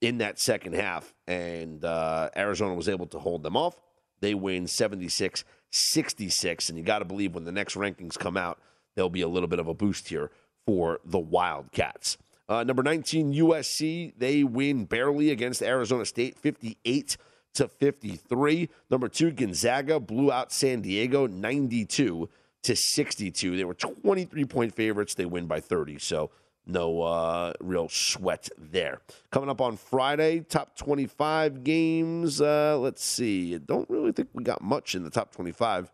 in 0.00 0.18
that 0.18 0.38
second 0.38 0.74
half. 0.74 1.14
And 1.26 1.84
uh, 1.84 2.30
Arizona 2.36 2.74
was 2.74 2.88
able 2.88 3.06
to 3.06 3.18
hold 3.18 3.42
them 3.42 3.56
off. 3.56 3.76
They 4.20 4.34
win 4.34 4.66
76 4.66 5.44
66. 5.72 6.68
And 6.68 6.78
you 6.78 6.84
got 6.84 7.00
to 7.00 7.04
believe 7.04 7.34
when 7.34 7.44
the 7.44 7.52
next 7.52 7.74
rankings 7.74 8.18
come 8.18 8.36
out, 8.36 8.60
there'll 8.94 9.10
be 9.10 9.22
a 9.22 9.28
little 9.28 9.48
bit 9.48 9.58
of 9.58 9.66
a 9.66 9.74
boost 9.74 10.08
here 10.08 10.30
for 10.64 11.00
the 11.04 11.18
Wildcats. 11.18 12.18
Uh, 12.48 12.62
number 12.62 12.82
19, 12.82 13.32
USC, 13.32 14.12
they 14.16 14.44
win 14.44 14.84
barely 14.84 15.30
against 15.30 15.62
Arizona 15.62 16.04
State, 16.04 16.38
58 16.38 17.16
to 17.54 17.68
53. 17.68 18.68
Number 18.90 19.08
two, 19.08 19.30
Gonzaga 19.30 19.98
blew 19.98 20.30
out 20.30 20.52
San 20.52 20.82
Diego, 20.82 21.26
92 21.26 22.28
to 22.62 22.76
62. 22.76 23.56
They 23.56 23.64
were 23.64 23.74
23 23.74 24.44
point 24.44 24.74
favorites. 24.74 25.14
They 25.14 25.24
win 25.24 25.46
by 25.46 25.60
30. 25.60 25.98
So 25.98 26.30
no 26.66 27.02
uh, 27.02 27.52
real 27.60 27.88
sweat 27.88 28.48
there. 28.56 29.00
Coming 29.30 29.50
up 29.50 29.60
on 29.60 29.76
Friday, 29.76 30.40
top 30.40 30.76
25 30.76 31.64
games. 31.64 32.40
Uh, 32.40 32.78
let's 32.78 33.04
see. 33.04 33.58
Don't 33.58 33.88
really 33.90 34.12
think 34.12 34.28
we 34.32 34.44
got 34.44 34.62
much 34.62 34.94
in 34.94 35.02
the 35.02 35.10
top 35.10 35.32
25 35.34 35.90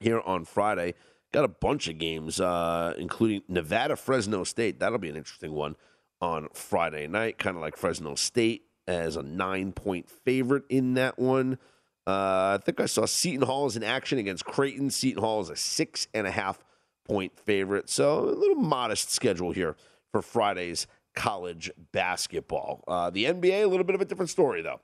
here 0.00 0.20
on 0.20 0.44
Friday. 0.44 0.94
Got 1.32 1.44
a 1.44 1.48
bunch 1.48 1.88
of 1.88 1.98
games, 1.98 2.40
uh, 2.40 2.94
including 2.98 3.42
Nevada 3.48 3.96
Fresno 3.96 4.44
State. 4.44 4.80
That'll 4.80 4.98
be 4.98 5.08
an 5.08 5.16
interesting 5.16 5.52
one 5.52 5.76
on 6.20 6.48
Friday 6.52 7.06
night, 7.06 7.38
kind 7.38 7.56
of 7.56 7.62
like 7.62 7.76
Fresno 7.76 8.14
State 8.14 8.66
as 8.86 9.16
a 9.16 9.22
nine 9.22 9.72
point 9.72 10.10
favorite 10.10 10.64
in 10.68 10.94
that 10.94 11.18
one. 11.18 11.58
Uh, 12.06 12.58
I 12.58 12.60
think 12.62 12.80
I 12.80 12.86
saw 12.86 13.06
Seton 13.06 13.46
Hall 13.46 13.66
is 13.66 13.76
in 13.76 13.84
action 13.84 14.18
against 14.18 14.44
Creighton. 14.44 14.90
Seton 14.90 15.22
Hall 15.22 15.40
is 15.40 15.50
a 15.50 15.56
six 15.56 16.08
and 16.12 16.26
a 16.26 16.30
half 16.30 16.62
point 17.04 17.38
favorite. 17.38 17.88
So 17.88 18.20
a 18.20 18.30
little 18.30 18.56
modest 18.56 19.10
schedule 19.10 19.52
here 19.52 19.76
for 20.10 20.22
Friday's 20.22 20.86
college 21.14 21.70
basketball. 21.92 22.84
Uh, 22.86 23.10
the 23.10 23.24
NBA, 23.24 23.64
a 23.64 23.66
little 23.66 23.84
bit 23.84 23.94
of 23.94 24.00
a 24.00 24.04
different 24.04 24.30
story, 24.30 24.62
though. 24.62 24.80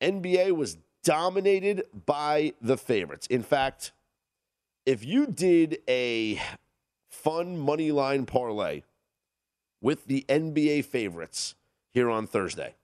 NBA 0.00 0.52
was 0.52 0.78
dominated 1.02 1.84
by 2.06 2.52
the 2.60 2.76
favorites. 2.76 3.26
In 3.28 3.42
fact, 3.42 3.92
if 4.86 5.04
you 5.04 5.26
did 5.26 5.78
a 5.88 6.40
fun 7.10 7.58
money 7.58 7.92
line 7.92 8.26
parlay 8.26 8.82
with 9.80 10.06
the 10.06 10.24
NBA 10.28 10.84
favorites 10.84 11.54
here 11.90 12.10
on 12.10 12.26
Thursday, 12.26 12.74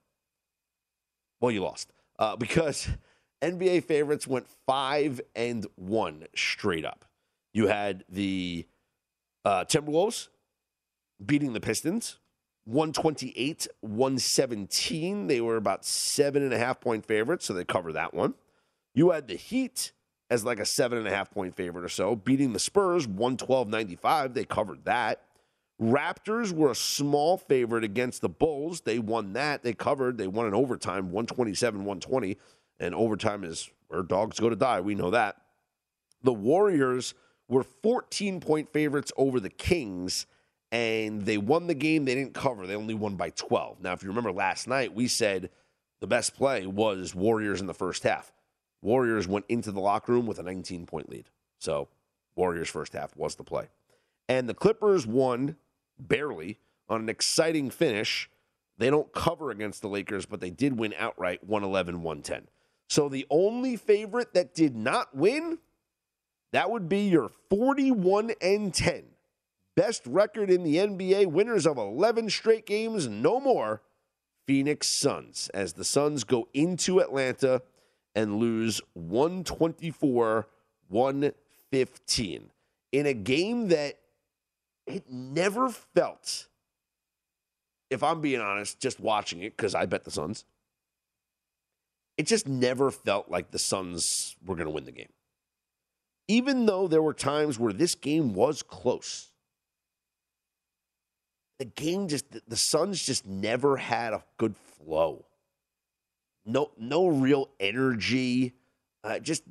well, 1.39 1.51
you 1.51 1.61
lost 1.61 1.91
uh, 2.19 2.35
because 2.35 2.87
NBA 3.41 3.83
favorites 3.83 4.27
went 4.27 4.47
five 4.65 5.21
and 5.35 5.65
one 5.75 6.25
straight 6.35 6.85
up. 6.85 7.05
You 7.53 7.67
had 7.67 8.03
the 8.09 8.65
uh, 9.47 9.63
Timberwolves 9.63 10.27
beating 11.25 11.53
the 11.53 11.61
Pistons, 11.61 12.19
128, 12.65 13.69
117. 13.79 15.27
They 15.27 15.39
were 15.39 15.55
about 15.55 15.85
seven 15.85 16.43
and 16.43 16.53
a 16.53 16.57
half 16.57 16.81
point 16.81 17.05
favorites, 17.05 17.45
so 17.45 17.53
they 17.53 17.63
cover 17.63 17.93
that 17.93 18.13
one. 18.13 18.33
You 18.93 19.11
had 19.11 19.29
the 19.29 19.37
Heat 19.37 19.93
as 20.29 20.43
like 20.43 20.59
a 20.59 20.65
seven 20.65 20.97
and 20.97 21.07
a 21.07 21.11
half 21.11 21.31
point 21.31 21.55
favorite 21.55 21.85
or 21.85 21.89
so, 21.89 22.13
beating 22.13 22.51
the 22.51 22.59
Spurs 22.59 23.07
112 23.07 23.69
95. 23.69 24.33
They 24.33 24.43
covered 24.43 24.83
that. 24.83 25.21
Raptors 25.81 26.51
were 26.51 26.71
a 26.71 26.75
small 26.75 27.37
favorite 27.37 27.85
against 27.85 28.19
the 28.19 28.29
Bulls. 28.29 28.81
They 28.81 28.99
won 28.99 29.31
that. 29.33 29.63
They 29.63 29.73
covered. 29.73 30.17
They 30.17 30.27
won 30.27 30.47
in 30.47 30.53
overtime 30.55 31.11
127 31.11 31.85
120. 31.85 32.37
And 32.81 32.93
overtime 32.93 33.45
is 33.45 33.69
where 33.87 34.03
dogs 34.03 34.41
go 34.41 34.49
to 34.49 34.57
die. 34.57 34.81
We 34.81 34.95
know 34.95 35.11
that. 35.11 35.37
The 36.23 36.33
Warriors 36.33 37.13
were 37.47 37.63
14 37.63 38.39
point 38.39 38.71
favorites 38.71 39.11
over 39.17 39.39
the 39.39 39.49
Kings, 39.49 40.25
and 40.71 41.23
they 41.25 41.37
won 41.37 41.67
the 41.67 41.73
game. 41.73 42.05
They 42.05 42.15
didn't 42.15 42.33
cover, 42.33 42.67
they 42.67 42.75
only 42.75 42.93
won 42.93 43.15
by 43.15 43.29
12. 43.31 43.81
Now, 43.81 43.93
if 43.93 44.03
you 44.03 44.09
remember 44.09 44.31
last 44.31 44.67
night, 44.67 44.93
we 44.93 45.07
said 45.07 45.49
the 45.99 46.07
best 46.07 46.35
play 46.35 46.65
was 46.67 47.15
Warriors 47.15 47.61
in 47.61 47.67
the 47.67 47.73
first 47.73 48.03
half. 48.03 48.31
Warriors 48.81 49.27
went 49.27 49.45
into 49.49 49.71
the 49.71 49.79
locker 49.79 50.11
room 50.11 50.27
with 50.27 50.39
a 50.39 50.43
19 50.43 50.85
point 50.85 51.09
lead. 51.09 51.29
So, 51.59 51.87
Warriors 52.35 52.69
first 52.69 52.93
half 52.93 53.15
was 53.15 53.35
the 53.35 53.43
play. 53.43 53.69
And 54.29 54.47
the 54.47 54.53
Clippers 54.53 55.07
won 55.07 55.55
barely 55.97 56.59
on 56.89 57.01
an 57.01 57.09
exciting 57.09 57.69
finish. 57.69 58.29
They 58.77 58.89
don't 58.89 59.11
cover 59.11 59.49
against 59.49 59.81
the 59.81 59.87
Lakers, 59.87 60.25
but 60.25 60.39
they 60.39 60.51
did 60.51 60.77
win 60.77 60.93
outright 60.97 61.43
111 61.43 62.03
110. 62.03 62.47
So 62.89 63.09
the 63.09 63.25
only 63.29 63.75
favorite 63.75 64.33
that 64.33 64.53
did 64.53 64.75
not 64.75 65.15
win, 65.15 65.59
that 66.53 66.71
would 66.71 66.87
be 66.87 67.01
your 67.01 67.29
41 67.49 68.31
and 68.41 68.73
10. 68.73 69.03
Best 69.75 70.01
record 70.07 70.49
in 70.49 70.63
the 70.63 70.77
NBA, 70.77 71.27
winners 71.27 71.67
of 71.67 71.77
11 71.77 72.29
straight 72.29 72.65
games, 72.65 73.07
no 73.07 73.39
more. 73.39 73.81
Phoenix 74.47 74.97
Suns, 74.99 75.49
as 75.53 75.73
the 75.73 75.83
Suns 75.83 76.23
go 76.23 76.47
into 76.53 76.99
Atlanta 76.99 77.61
and 78.15 78.37
lose 78.37 78.81
124 78.93 80.47
115 80.89 82.49
in 82.93 83.05
a 83.05 83.13
game 83.13 83.67
that 83.67 83.99
it 84.87 85.03
never 85.09 85.69
felt, 85.69 86.47
if 87.89 88.01
I'm 88.01 88.21
being 88.21 88.39
honest, 88.39 88.79
just 88.79 88.99
watching 88.99 89.41
it, 89.41 89.55
because 89.55 89.75
I 89.75 89.85
bet 89.85 90.05
the 90.05 90.11
Suns, 90.11 90.45
it 92.17 92.25
just 92.25 92.47
never 92.47 92.89
felt 92.89 93.29
like 93.29 93.51
the 93.51 93.59
Suns 93.59 94.35
were 94.45 94.55
going 94.55 94.67
to 94.67 94.71
win 94.71 94.85
the 94.85 94.91
game. 94.91 95.09
Even 96.27 96.65
though 96.65 96.87
there 96.87 97.01
were 97.01 97.13
times 97.13 97.57
where 97.57 97.73
this 97.73 97.95
game 97.95 98.33
was 98.33 98.61
close, 98.61 99.31
the 101.59 101.65
game 101.65 102.07
just, 102.07 102.25
the 102.47 102.55
Suns 102.57 103.03
just 103.03 103.25
never 103.25 103.77
had 103.77 104.13
a 104.13 104.23
good 104.37 104.55
flow. 104.55 105.25
No, 106.45 106.71
no 106.77 107.07
real 107.07 107.49
energy. 107.59 108.53
Uh, 109.03 109.19
just 109.19 109.43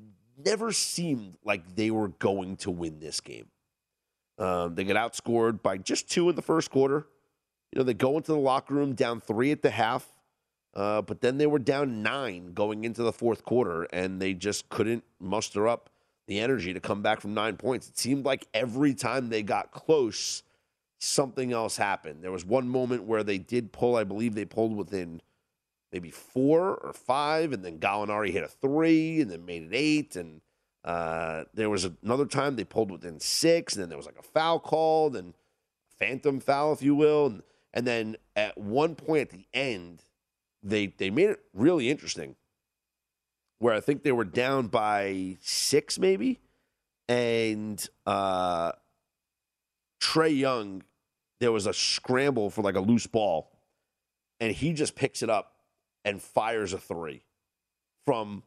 never 0.44 0.72
seemed 0.72 1.36
like 1.44 1.74
they 1.74 1.90
were 1.90 2.08
going 2.08 2.56
to 2.56 2.70
win 2.70 3.00
this 3.00 3.20
game. 3.20 3.46
Um, 4.38 4.74
they 4.74 4.84
get 4.84 4.96
outscored 4.96 5.62
by 5.62 5.78
just 5.78 6.10
two 6.10 6.28
in 6.28 6.36
the 6.36 6.42
first 6.42 6.70
quarter. 6.70 7.06
You 7.72 7.78
know, 7.78 7.84
they 7.84 7.94
go 7.94 8.16
into 8.16 8.32
the 8.32 8.38
locker 8.38 8.74
room 8.74 8.94
down 8.94 9.20
three 9.20 9.50
at 9.50 9.62
the 9.62 9.70
half, 9.70 10.06
uh, 10.74 11.02
but 11.02 11.20
then 11.20 11.38
they 11.38 11.46
were 11.46 11.58
down 11.58 12.02
nine 12.02 12.52
going 12.52 12.84
into 12.84 13.02
the 13.02 13.12
fourth 13.12 13.44
quarter, 13.44 13.84
and 13.84 14.20
they 14.20 14.34
just 14.34 14.68
couldn't 14.68 15.04
muster 15.18 15.66
up 15.66 15.90
the 16.26 16.40
energy 16.40 16.72
to 16.72 16.80
come 16.80 17.02
back 17.02 17.20
from 17.20 17.34
nine 17.34 17.56
points. 17.56 17.88
It 17.88 17.98
seemed 17.98 18.24
like 18.24 18.48
every 18.52 18.94
time 18.94 19.28
they 19.28 19.42
got 19.42 19.70
close, 19.70 20.42
something 20.98 21.52
else 21.52 21.76
happened. 21.76 22.22
There 22.22 22.32
was 22.32 22.44
one 22.44 22.68
moment 22.68 23.04
where 23.04 23.22
they 23.22 23.38
did 23.38 23.72
pull, 23.72 23.96
I 23.96 24.04
believe 24.04 24.34
they 24.34 24.44
pulled 24.44 24.76
within 24.76 25.20
maybe 25.92 26.10
four 26.10 26.74
or 26.76 26.92
five, 26.92 27.52
and 27.52 27.64
then 27.64 27.78
Gallinari 27.78 28.30
hit 28.30 28.42
a 28.42 28.48
three, 28.48 29.20
and 29.20 29.30
then 29.30 29.46
made 29.46 29.62
it 29.64 29.70
eight, 29.72 30.16
and 30.16 30.40
uh, 30.84 31.44
there 31.54 31.70
was 31.70 31.88
another 32.02 32.26
time 32.26 32.56
they 32.56 32.64
pulled 32.64 32.90
within 32.90 33.20
six, 33.20 33.74
and 33.74 33.82
then 33.82 33.88
there 33.88 33.98
was 33.98 34.06
like 34.06 34.18
a 34.18 34.22
foul 34.22 34.58
called 34.58 35.16
and 35.16 35.34
phantom 35.98 36.40
foul, 36.40 36.72
if 36.72 36.82
you 36.82 36.94
will, 36.94 37.26
and, 37.26 37.42
and 37.72 37.86
then 37.86 38.16
at 38.34 38.58
one 38.58 38.94
point 38.94 39.22
at 39.22 39.30
the 39.30 39.46
end, 39.54 40.02
they 40.62 40.86
they 40.86 41.10
made 41.10 41.30
it 41.30 41.40
really 41.54 41.88
interesting, 41.88 42.34
where 43.59 43.75
I 43.75 43.81
think 43.81 44.03
they 44.03 44.12
were 44.12 44.25
down 44.25 44.69
by 44.69 45.37
six 45.40 45.99
maybe, 45.99 46.40
and 47.09 47.87
uh, 48.07 48.73
Trae 50.01 50.37
Young, 50.37 50.83
there 51.40 51.53
was 51.53 51.66
a 51.66 51.73
scramble 51.73 52.51
for 52.51 52.62
like 52.62 52.77
a 52.77 52.81
loose 52.81 53.07
ball, 53.07 53.51
and 54.40 54.53
he 54.53 54.73
just 54.73 54.95
picks 54.95 55.23
it 55.23 55.31
up 55.31 55.55
and 56.05 56.23
fires 56.23 56.73
a 56.73 56.79
three 56.79 57.23
from 58.05 58.42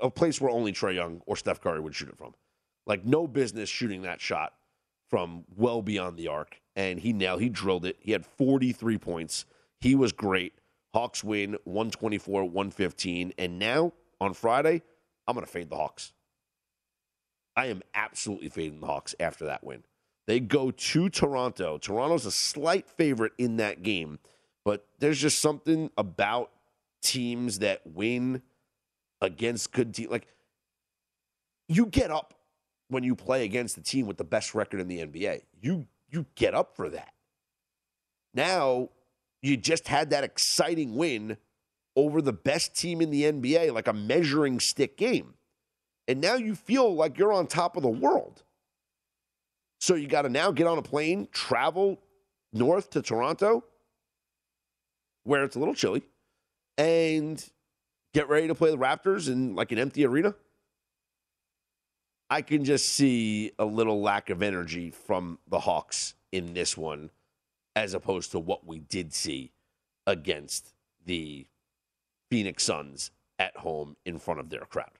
a 0.00 0.10
place 0.10 0.40
where 0.40 0.50
only 0.50 0.72
Trae 0.72 0.94
Young 0.94 1.22
or 1.26 1.36
Steph 1.36 1.60
Curry 1.60 1.80
would 1.80 1.94
shoot 1.94 2.08
it 2.08 2.16
from. 2.16 2.34
Like 2.86 3.04
no 3.04 3.26
business 3.26 3.68
shooting 3.68 4.02
that 4.02 4.20
shot 4.20 4.54
from 5.08 5.44
well 5.56 5.82
beyond 5.82 6.16
the 6.16 6.28
arc. 6.28 6.60
And 6.74 7.00
he 7.00 7.12
nailed, 7.12 7.40
he 7.40 7.48
drilled 7.48 7.84
it. 7.84 7.96
He 8.00 8.12
had 8.12 8.24
43 8.24 8.98
points. 8.98 9.44
He 9.80 9.94
was 9.94 10.12
great. 10.12 10.54
Hawks 10.96 11.22
win 11.22 11.58
124, 11.64 12.44
115. 12.44 13.34
And 13.36 13.58
now 13.58 13.92
on 14.18 14.32
Friday, 14.32 14.80
I'm 15.28 15.34
going 15.34 15.44
to 15.44 15.52
fade 15.52 15.68
the 15.68 15.76
Hawks. 15.76 16.14
I 17.54 17.66
am 17.66 17.82
absolutely 17.94 18.48
fading 18.48 18.80
the 18.80 18.86
Hawks 18.86 19.14
after 19.20 19.44
that 19.44 19.62
win. 19.62 19.84
They 20.26 20.40
go 20.40 20.70
to 20.70 21.08
Toronto. 21.10 21.76
Toronto's 21.76 22.24
a 22.24 22.30
slight 22.30 22.88
favorite 22.88 23.32
in 23.36 23.58
that 23.58 23.82
game, 23.82 24.18
but 24.64 24.86
there's 24.98 25.20
just 25.20 25.38
something 25.38 25.90
about 25.98 26.50
teams 27.02 27.58
that 27.58 27.82
win 27.84 28.40
against 29.20 29.72
good 29.72 29.94
teams. 29.94 30.10
Like, 30.10 30.26
you 31.68 31.86
get 31.86 32.10
up 32.10 32.32
when 32.88 33.04
you 33.04 33.14
play 33.14 33.44
against 33.44 33.76
the 33.76 33.82
team 33.82 34.06
with 34.06 34.16
the 34.16 34.24
best 34.24 34.54
record 34.54 34.80
in 34.80 34.88
the 34.88 35.04
NBA. 35.04 35.42
You 35.60 35.86
you 36.08 36.24
get 36.36 36.54
up 36.54 36.74
for 36.74 36.88
that. 36.88 37.12
Now, 38.32 38.88
you 39.46 39.56
just 39.56 39.88
had 39.88 40.10
that 40.10 40.24
exciting 40.24 40.96
win 40.96 41.36
over 41.94 42.20
the 42.20 42.32
best 42.32 42.76
team 42.76 43.00
in 43.00 43.10
the 43.10 43.22
NBA, 43.22 43.72
like 43.72 43.88
a 43.88 43.92
measuring 43.92 44.60
stick 44.60 44.96
game. 44.96 45.34
And 46.08 46.20
now 46.20 46.34
you 46.34 46.54
feel 46.54 46.94
like 46.94 47.18
you're 47.18 47.32
on 47.32 47.46
top 47.46 47.76
of 47.76 47.82
the 47.82 47.88
world. 47.88 48.42
So 49.80 49.94
you 49.94 50.06
got 50.06 50.22
to 50.22 50.28
now 50.28 50.50
get 50.50 50.66
on 50.66 50.78
a 50.78 50.82
plane, 50.82 51.28
travel 51.32 52.00
north 52.52 52.90
to 52.90 53.02
Toronto, 53.02 53.64
where 55.24 55.44
it's 55.44 55.56
a 55.56 55.58
little 55.58 55.74
chilly, 55.74 56.02
and 56.78 57.44
get 58.14 58.28
ready 58.28 58.46
to 58.48 58.54
play 58.54 58.70
the 58.70 58.78
Raptors 58.78 59.28
in 59.28 59.54
like 59.54 59.72
an 59.72 59.78
empty 59.78 60.04
arena. 60.06 60.34
I 62.28 62.42
can 62.42 62.64
just 62.64 62.88
see 62.88 63.52
a 63.58 63.64
little 63.64 64.00
lack 64.00 64.30
of 64.30 64.42
energy 64.42 64.90
from 64.90 65.38
the 65.46 65.60
Hawks 65.60 66.14
in 66.32 66.54
this 66.54 66.76
one, 66.76 67.10
as 67.76 67.94
opposed 67.94 68.32
to 68.32 68.40
what 68.40 68.66
we 68.66 68.80
did 68.80 69.12
see 69.12 69.52
against 70.06 70.74
the 71.04 71.46
Phoenix 72.30 72.64
Suns 72.64 73.10
at 73.38 73.56
home 73.58 73.96
in 74.06 74.18
front 74.18 74.40
of 74.40 74.48
their 74.48 74.62
crowd. 74.62 74.90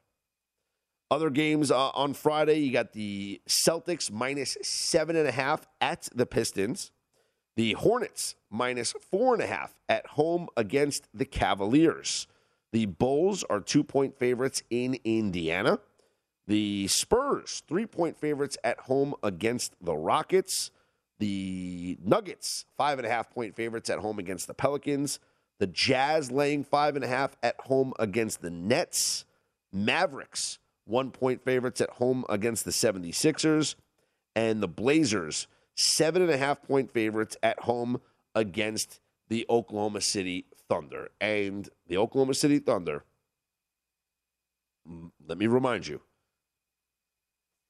Other 1.10 1.30
games 1.30 1.70
uh, 1.70 1.88
on 1.90 2.14
Friday, 2.14 2.58
you 2.58 2.72
got 2.72 2.92
the 2.92 3.40
Celtics 3.48 4.10
minus 4.10 4.56
seven 4.62 5.16
and 5.16 5.26
a 5.26 5.32
half 5.32 5.66
at 5.80 6.08
the 6.14 6.26
Pistons. 6.26 6.90
The 7.56 7.72
Hornets 7.72 8.34
minus 8.50 8.92
four 9.10 9.32
and 9.32 9.42
a 9.42 9.46
half 9.46 9.74
at 9.88 10.06
home 10.08 10.48
against 10.56 11.08
the 11.14 11.24
Cavaliers. 11.24 12.26
The 12.72 12.86
Bulls 12.86 13.44
are 13.44 13.60
two 13.60 13.82
point 13.82 14.18
favorites 14.18 14.62
in 14.68 14.98
Indiana. 15.04 15.78
The 16.46 16.86
Spurs, 16.88 17.62
three 17.66 17.86
point 17.86 18.18
favorites 18.18 18.58
at 18.62 18.80
home 18.80 19.14
against 19.22 19.74
the 19.80 19.96
Rockets. 19.96 20.70
The 21.18 21.98
Nuggets, 22.04 22.66
five 22.76 22.98
and 22.98 23.06
a 23.06 23.10
half 23.10 23.30
point 23.30 23.56
favorites 23.56 23.88
at 23.90 23.98
home 23.98 24.18
against 24.18 24.46
the 24.46 24.54
Pelicans. 24.54 25.18
The 25.58 25.66
Jazz 25.66 26.30
laying 26.30 26.64
five 26.64 26.96
and 26.96 27.04
a 27.04 27.08
half 27.08 27.36
at 27.42 27.58
home 27.60 27.94
against 27.98 28.42
the 28.42 28.50
Nets. 28.50 29.24
Mavericks, 29.72 30.58
one 30.84 31.10
point 31.10 31.44
favorites 31.44 31.80
at 31.80 31.90
home 31.90 32.24
against 32.28 32.64
the 32.64 32.70
76ers. 32.70 33.74
And 34.34 34.62
the 34.62 34.68
Blazers, 34.68 35.46
seven 35.74 36.22
and 36.22 36.30
a 36.30 36.36
half 36.36 36.62
point 36.62 36.90
favorites 36.92 37.36
at 37.42 37.60
home 37.60 38.00
against 38.34 39.00
the 39.28 39.46
Oklahoma 39.48 40.02
City 40.02 40.46
Thunder. 40.68 41.08
And 41.20 41.68
the 41.88 41.96
Oklahoma 41.96 42.34
City 42.34 42.58
Thunder, 42.58 43.04
mm, 44.88 45.10
let 45.26 45.38
me 45.38 45.46
remind 45.46 45.86
you, 45.86 46.02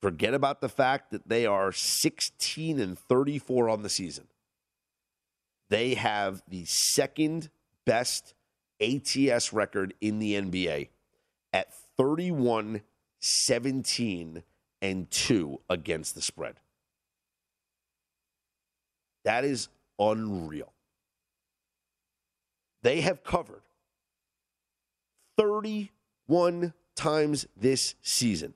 forget 0.06 0.34
about 0.34 0.60
the 0.60 0.68
fact 0.68 1.10
that 1.10 1.28
they 1.28 1.46
are 1.46 1.72
16 1.72 2.78
and 2.78 2.96
34 2.96 3.68
on 3.68 3.82
the 3.82 3.88
season. 3.88 4.28
They 5.68 5.94
have 5.94 6.44
the 6.46 6.64
second 6.64 7.50
best 7.84 8.34
ATS 8.80 9.52
record 9.52 9.94
in 10.00 10.20
the 10.20 10.34
NBA 10.34 10.90
at 11.52 11.74
31 11.96 12.82
17 13.18 14.44
and 14.80 15.10
2 15.10 15.60
against 15.68 16.14
the 16.14 16.22
spread. 16.22 16.60
That 19.24 19.44
is 19.44 19.68
unreal. 19.98 20.72
They 22.84 23.00
have 23.00 23.24
covered 23.24 23.62
31 25.36 26.74
times 26.94 27.48
this 27.56 27.96
season. 28.02 28.54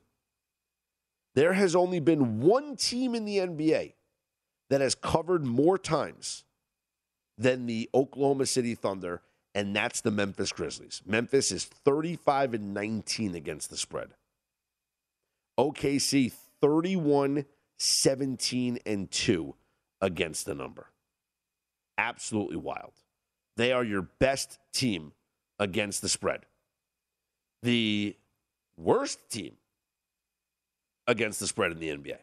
There 1.34 1.52
has 1.52 1.76
only 1.76 2.00
been 2.00 2.40
one 2.40 2.76
team 2.76 3.14
in 3.14 3.24
the 3.24 3.38
NBA 3.38 3.94
that 4.68 4.80
has 4.80 4.94
covered 4.94 5.44
more 5.44 5.78
times 5.78 6.44
than 7.38 7.66
the 7.66 7.88
Oklahoma 7.94 8.46
City 8.46 8.74
Thunder, 8.74 9.22
and 9.54 9.74
that's 9.74 10.00
the 10.00 10.10
Memphis 10.10 10.52
Grizzlies. 10.52 11.02
Memphis 11.06 11.50
is 11.52 11.64
35 11.64 12.54
and 12.54 12.74
19 12.74 13.34
against 13.34 13.70
the 13.70 13.76
spread. 13.76 14.10
OKC 15.58 16.32
31 16.60 17.44
17 17.78 18.78
and 18.84 19.10
2 19.10 19.54
against 20.02 20.44
the 20.44 20.54
number. 20.54 20.88
Absolutely 21.96 22.56
wild. 22.56 22.92
They 23.56 23.72
are 23.72 23.84
your 23.84 24.02
best 24.02 24.58
team 24.72 25.12
against 25.58 26.02
the 26.02 26.08
spread. 26.08 26.44
The 27.62 28.16
worst 28.76 29.30
team 29.30 29.56
against 31.10 31.40
the 31.40 31.46
spread 31.46 31.72
in 31.72 31.80
the 31.80 31.88
NBA. 31.88 32.18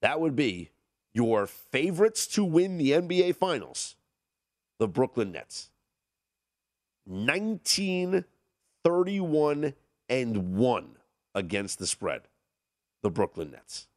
That 0.00 0.20
would 0.20 0.36
be 0.36 0.70
your 1.12 1.46
favorites 1.46 2.26
to 2.28 2.44
win 2.44 2.78
the 2.78 2.92
NBA 2.92 3.36
Finals, 3.36 3.96
the 4.78 4.88
Brooklyn 4.88 5.32
Nets. 5.32 5.70
19 7.06 8.24
31 8.84 9.74
and 10.08 10.56
1 10.56 10.96
against 11.34 11.78
the 11.78 11.86
spread, 11.86 12.22
the 13.02 13.10
Brooklyn 13.10 13.50
Nets. 13.50 13.88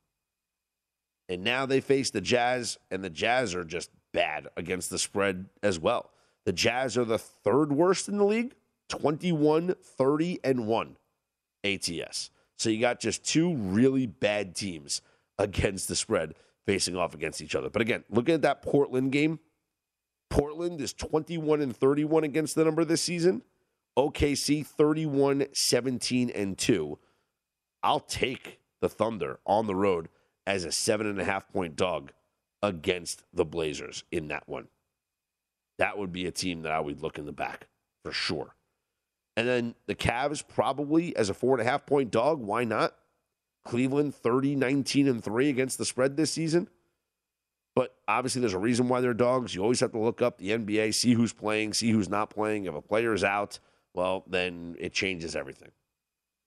And 1.27 1.43
now 1.43 1.65
they 1.65 1.81
face 1.81 2.11
the 2.11 2.21
Jazz, 2.21 2.77
and 2.91 3.03
the 3.03 3.09
Jazz 3.09 3.55
are 3.55 3.63
just 3.63 3.89
bad 4.13 4.47
against 4.55 4.89
the 4.89 4.99
spread 4.99 5.45
as 5.63 5.79
well. 5.79 6.11
The 6.45 6.53
Jazz 6.53 6.97
are 6.97 7.05
the 7.05 7.17
third 7.17 7.71
worst 7.71 8.07
in 8.07 8.17
the 8.17 8.25
league, 8.25 8.53
21, 8.89 9.75
30, 9.81 10.39
and 10.43 10.67
1 10.67 10.97
ATS. 11.63 12.29
So 12.57 12.69
you 12.69 12.79
got 12.79 12.99
just 12.99 13.23
two 13.23 13.55
really 13.55 14.05
bad 14.05 14.55
teams 14.55 15.01
against 15.37 15.87
the 15.87 15.95
spread 15.95 16.35
facing 16.65 16.95
off 16.95 17.13
against 17.13 17.41
each 17.41 17.55
other. 17.55 17.69
But 17.69 17.81
again, 17.81 18.03
looking 18.09 18.35
at 18.35 18.41
that 18.43 18.61
Portland 18.61 19.11
game, 19.11 19.39
Portland 20.29 20.81
is 20.81 20.93
21 20.93 21.61
and 21.61 21.75
31 21.75 22.23
against 22.23 22.55
the 22.55 22.65
number 22.65 22.83
this 22.83 23.01
season. 23.01 23.43
OKC 23.97 24.65
31, 24.65 25.47
17, 25.53 26.29
and 26.31 26.57
2. 26.57 26.99
I'll 27.83 27.99
take 27.99 28.59
the 28.81 28.89
Thunder 28.89 29.39
on 29.45 29.67
the 29.67 29.75
road 29.75 30.09
as 30.45 30.65
a 30.65 30.71
seven 30.71 31.07
and 31.07 31.19
a 31.19 31.23
half 31.23 31.47
point 31.47 31.75
dog 31.75 32.11
against 32.61 33.23
the 33.33 33.45
Blazers 33.45 34.03
in 34.11 34.27
that 34.29 34.47
one. 34.49 34.67
That 35.77 35.97
would 35.97 36.11
be 36.11 36.25
a 36.25 36.31
team 36.31 36.63
that 36.63 36.71
I 36.71 36.79
would 36.79 37.01
look 37.01 37.17
in 37.17 37.25
the 37.25 37.31
back 37.31 37.67
for 38.03 38.11
sure. 38.11 38.55
And 39.37 39.47
then 39.47 39.75
the 39.85 39.95
Cavs 39.95 40.43
probably 40.47 41.15
as 41.15 41.29
a 41.29 41.33
four 41.33 41.57
and 41.57 41.67
a 41.67 41.69
half 41.69 41.85
point 41.85 42.11
dog. 42.11 42.39
Why 42.39 42.63
not? 42.63 42.95
Cleveland 43.65 44.15
30, 44.15 44.55
19, 44.55 45.07
and 45.07 45.23
3 45.23 45.49
against 45.49 45.77
the 45.77 45.85
spread 45.85 46.15
this 46.15 46.31
season. 46.31 46.69
But 47.75 47.95
obviously, 48.07 48.39
there's 48.39 48.53
a 48.53 48.59
reason 48.59 48.87
why 48.87 49.01
they're 49.01 49.13
dogs. 49.13 49.53
You 49.53 49.61
always 49.61 49.81
have 49.81 49.91
to 49.91 49.99
look 49.99 50.21
up 50.21 50.37
the 50.37 50.51
NBA, 50.51 50.93
see 50.93 51.13
who's 51.13 51.33
playing, 51.33 51.73
see 51.73 51.91
who's 51.91 52.07
not 52.07 52.29
playing. 52.29 52.65
If 52.65 52.75
a 52.75 52.81
player 52.81 53.13
is 53.13 53.23
out, 53.23 53.59
well, 53.93 54.23
then 54.27 54.75
it 54.79 54.93
changes 54.93 55.35
everything. 55.35 55.71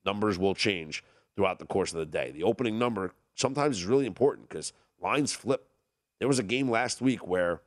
Numbers 0.07 0.39
will 0.39 0.55
change 0.55 1.05
throughout 1.37 1.59
the 1.59 1.67
course 1.67 1.93
of 1.93 1.99
the 1.99 2.07
day. 2.07 2.31
The 2.31 2.45
opening 2.45 2.79
number 2.79 3.13
sometimes 3.35 3.79
is 3.79 3.85
really 3.85 4.07
important 4.07 4.49
because 4.49 4.73
lines 5.03 5.33
flip. 5.33 5.69
There 6.19 6.29
was 6.29 6.39
a 6.39 6.45
game 6.45 6.71
last 6.71 7.03
week 7.03 7.27
where 7.27 7.61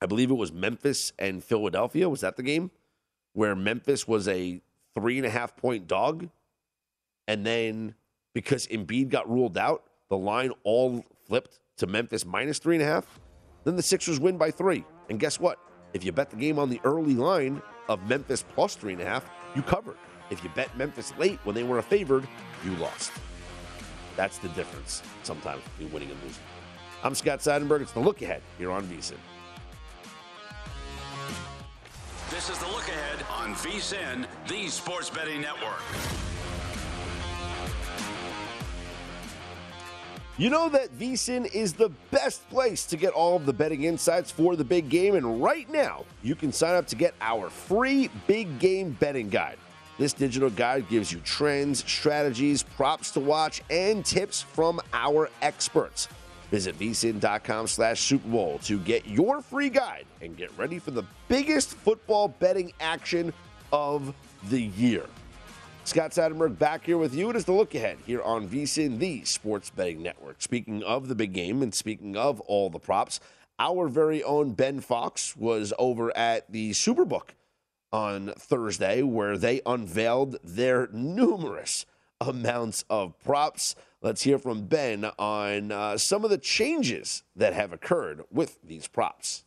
I 0.00 0.06
believe 0.06 0.30
it 0.30 0.34
was 0.34 0.52
Memphis 0.52 1.12
and 1.18 1.42
Philadelphia. 1.42 2.08
Was 2.08 2.20
that 2.20 2.36
the 2.36 2.42
game? 2.42 2.70
Where 3.32 3.56
Memphis 3.56 4.06
was 4.06 4.28
a 4.28 4.60
three 4.94 5.16
and 5.16 5.26
a 5.26 5.30
half 5.30 5.56
point 5.56 5.86
dog. 5.86 6.28
And 7.28 7.46
then 7.46 7.94
because 8.34 8.66
Embiid 8.66 9.08
got 9.08 9.28
ruled 9.30 9.56
out, 9.56 9.84
the 10.08 10.16
line 10.16 10.52
all 10.64 11.04
flipped 11.26 11.60
to 11.78 11.86
Memphis 11.86 12.26
minus 12.26 12.58
three 12.58 12.76
and 12.76 12.82
a 12.82 12.86
half. 12.86 13.20
Then 13.64 13.76
the 13.76 13.82
Sixers 13.82 14.20
win 14.20 14.36
by 14.36 14.50
three. 14.50 14.84
And 15.08 15.18
guess 15.18 15.38
what? 15.40 15.58
If 15.94 16.04
you 16.04 16.12
bet 16.12 16.30
the 16.30 16.36
game 16.36 16.58
on 16.58 16.70
the 16.70 16.80
early 16.84 17.14
line 17.14 17.62
of 17.88 18.06
Memphis 18.08 18.44
plus 18.54 18.74
three 18.74 18.92
and 18.92 19.02
a 19.02 19.06
half, 19.06 19.30
you 19.54 19.62
covered. 19.62 19.96
If 20.30 20.42
you 20.42 20.50
bet 20.54 20.76
Memphis 20.76 21.12
late 21.18 21.38
when 21.44 21.54
they 21.54 21.62
were 21.62 21.78
a 21.78 21.82
favored, 21.82 22.26
you 22.64 22.74
lost. 22.76 23.12
That's 24.16 24.38
the 24.38 24.48
difference 24.50 25.02
sometimes 25.22 25.62
between 25.64 25.92
winning 25.92 26.10
and 26.10 26.22
losing. 26.22 26.42
I'm 27.02 27.14
Scott 27.14 27.40
Seidenberg. 27.40 27.82
It's 27.82 27.92
the 27.92 28.00
look 28.00 28.22
ahead 28.22 28.42
here 28.58 28.70
on 28.70 28.84
VSIN. 28.84 29.16
This 32.42 32.56
is 32.56 32.58
the 32.58 32.70
look 32.70 32.88
ahead 32.88 33.24
on 33.30 33.54
VSIN, 33.54 34.26
the 34.48 34.66
sports 34.66 35.08
betting 35.08 35.42
network. 35.42 35.80
You 40.38 40.50
know 40.50 40.68
that 40.70 40.90
VSIN 40.98 41.54
is 41.54 41.72
the 41.72 41.90
best 42.10 42.48
place 42.50 42.84
to 42.86 42.96
get 42.96 43.12
all 43.12 43.36
of 43.36 43.46
the 43.46 43.52
betting 43.52 43.84
insights 43.84 44.32
for 44.32 44.56
the 44.56 44.64
big 44.64 44.88
game, 44.88 45.14
and 45.14 45.40
right 45.40 45.70
now 45.70 46.04
you 46.24 46.34
can 46.34 46.50
sign 46.52 46.74
up 46.74 46.88
to 46.88 46.96
get 46.96 47.14
our 47.20 47.48
free 47.48 48.10
big 48.26 48.58
game 48.58 48.96
betting 48.98 49.28
guide. 49.28 49.58
This 49.96 50.12
digital 50.12 50.50
guide 50.50 50.88
gives 50.88 51.12
you 51.12 51.20
trends, 51.20 51.84
strategies, 51.88 52.64
props 52.64 53.12
to 53.12 53.20
watch, 53.20 53.62
and 53.70 54.04
tips 54.04 54.42
from 54.42 54.80
our 54.92 55.30
experts. 55.42 56.08
Visit 56.52 56.78
vsin.com 56.78 57.66
slash 57.66 57.98
Super 57.98 58.28
Bowl 58.28 58.58
to 58.64 58.78
get 58.78 59.06
your 59.06 59.40
free 59.40 59.70
guide 59.70 60.04
and 60.20 60.36
get 60.36 60.50
ready 60.58 60.78
for 60.78 60.90
the 60.90 61.02
biggest 61.26 61.70
football 61.70 62.28
betting 62.28 62.74
action 62.78 63.32
of 63.72 64.14
the 64.50 64.60
year. 64.60 65.06
Scott 65.84 66.10
Seidenberg 66.10 66.58
back 66.58 66.84
here 66.84 66.98
with 66.98 67.14
you. 67.14 67.30
It 67.30 67.36
is 67.36 67.46
the 67.46 67.52
look 67.52 67.74
ahead 67.74 67.96
here 68.06 68.20
on 68.20 68.46
VSIN, 68.46 68.98
the 68.98 69.24
sports 69.24 69.70
betting 69.70 70.02
network. 70.02 70.42
Speaking 70.42 70.82
of 70.82 71.08
the 71.08 71.14
big 71.14 71.32
game 71.32 71.62
and 71.62 71.74
speaking 71.74 72.18
of 72.18 72.38
all 72.42 72.68
the 72.68 72.78
props, 72.78 73.18
our 73.58 73.88
very 73.88 74.22
own 74.22 74.52
Ben 74.52 74.80
Fox 74.80 75.34
was 75.34 75.72
over 75.78 76.14
at 76.14 76.52
the 76.52 76.72
Superbook 76.72 77.30
on 77.94 78.34
Thursday 78.38 79.00
where 79.00 79.38
they 79.38 79.62
unveiled 79.64 80.36
their 80.44 80.90
numerous 80.92 81.86
amounts 82.20 82.84
of 82.90 83.18
props. 83.20 83.74
Let's 84.02 84.22
hear 84.22 84.36
from 84.36 84.66
Ben 84.66 85.04
on 85.16 85.70
uh, 85.70 85.96
some 85.96 86.24
of 86.24 86.30
the 86.30 86.38
changes 86.38 87.22
that 87.36 87.52
have 87.52 87.72
occurred 87.72 88.24
with 88.32 88.58
these 88.64 88.88
props. 88.88 89.44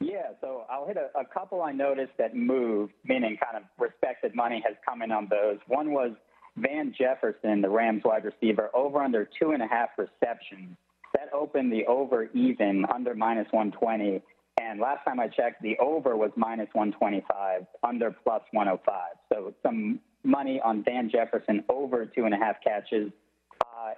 Yeah, 0.00 0.30
so 0.40 0.64
I'll 0.70 0.86
hit 0.86 0.96
a, 0.96 1.10
a 1.18 1.26
couple 1.26 1.62
I 1.62 1.72
noticed 1.72 2.12
that 2.16 2.34
moved, 2.34 2.94
meaning 3.04 3.36
kind 3.36 3.62
of 3.62 3.64
respected 3.78 4.34
money 4.34 4.62
has 4.66 4.76
come 4.88 5.02
in 5.02 5.12
on 5.12 5.28
those. 5.30 5.58
One 5.66 5.92
was 5.92 6.12
Van 6.56 6.94
Jefferson, 6.96 7.60
the 7.60 7.68
Rams 7.68 8.02
wide 8.02 8.24
receiver, 8.24 8.70
over 8.72 9.00
under 9.02 9.28
two 9.38 9.50
and 9.50 9.62
a 9.62 9.66
half 9.66 9.90
receptions. 9.98 10.78
That 11.12 11.28
opened 11.34 11.70
the 11.70 11.84
over 11.84 12.24
even 12.32 12.86
under 12.92 13.14
minus 13.14 13.46
120. 13.50 14.22
And 14.58 14.80
last 14.80 15.04
time 15.04 15.20
I 15.20 15.28
checked, 15.28 15.60
the 15.60 15.76
over 15.78 16.16
was 16.16 16.30
minus 16.34 16.68
125, 16.72 17.66
under 17.82 18.10
plus 18.10 18.42
105. 18.52 19.00
So 19.30 19.52
some 19.62 20.00
money 20.22 20.60
on 20.64 20.82
Van 20.82 21.10
Jefferson 21.10 21.62
over 21.68 22.06
two 22.06 22.24
and 22.24 22.32
a 22.32 22.38
half 22.38 22.56
catches 22.64 23.12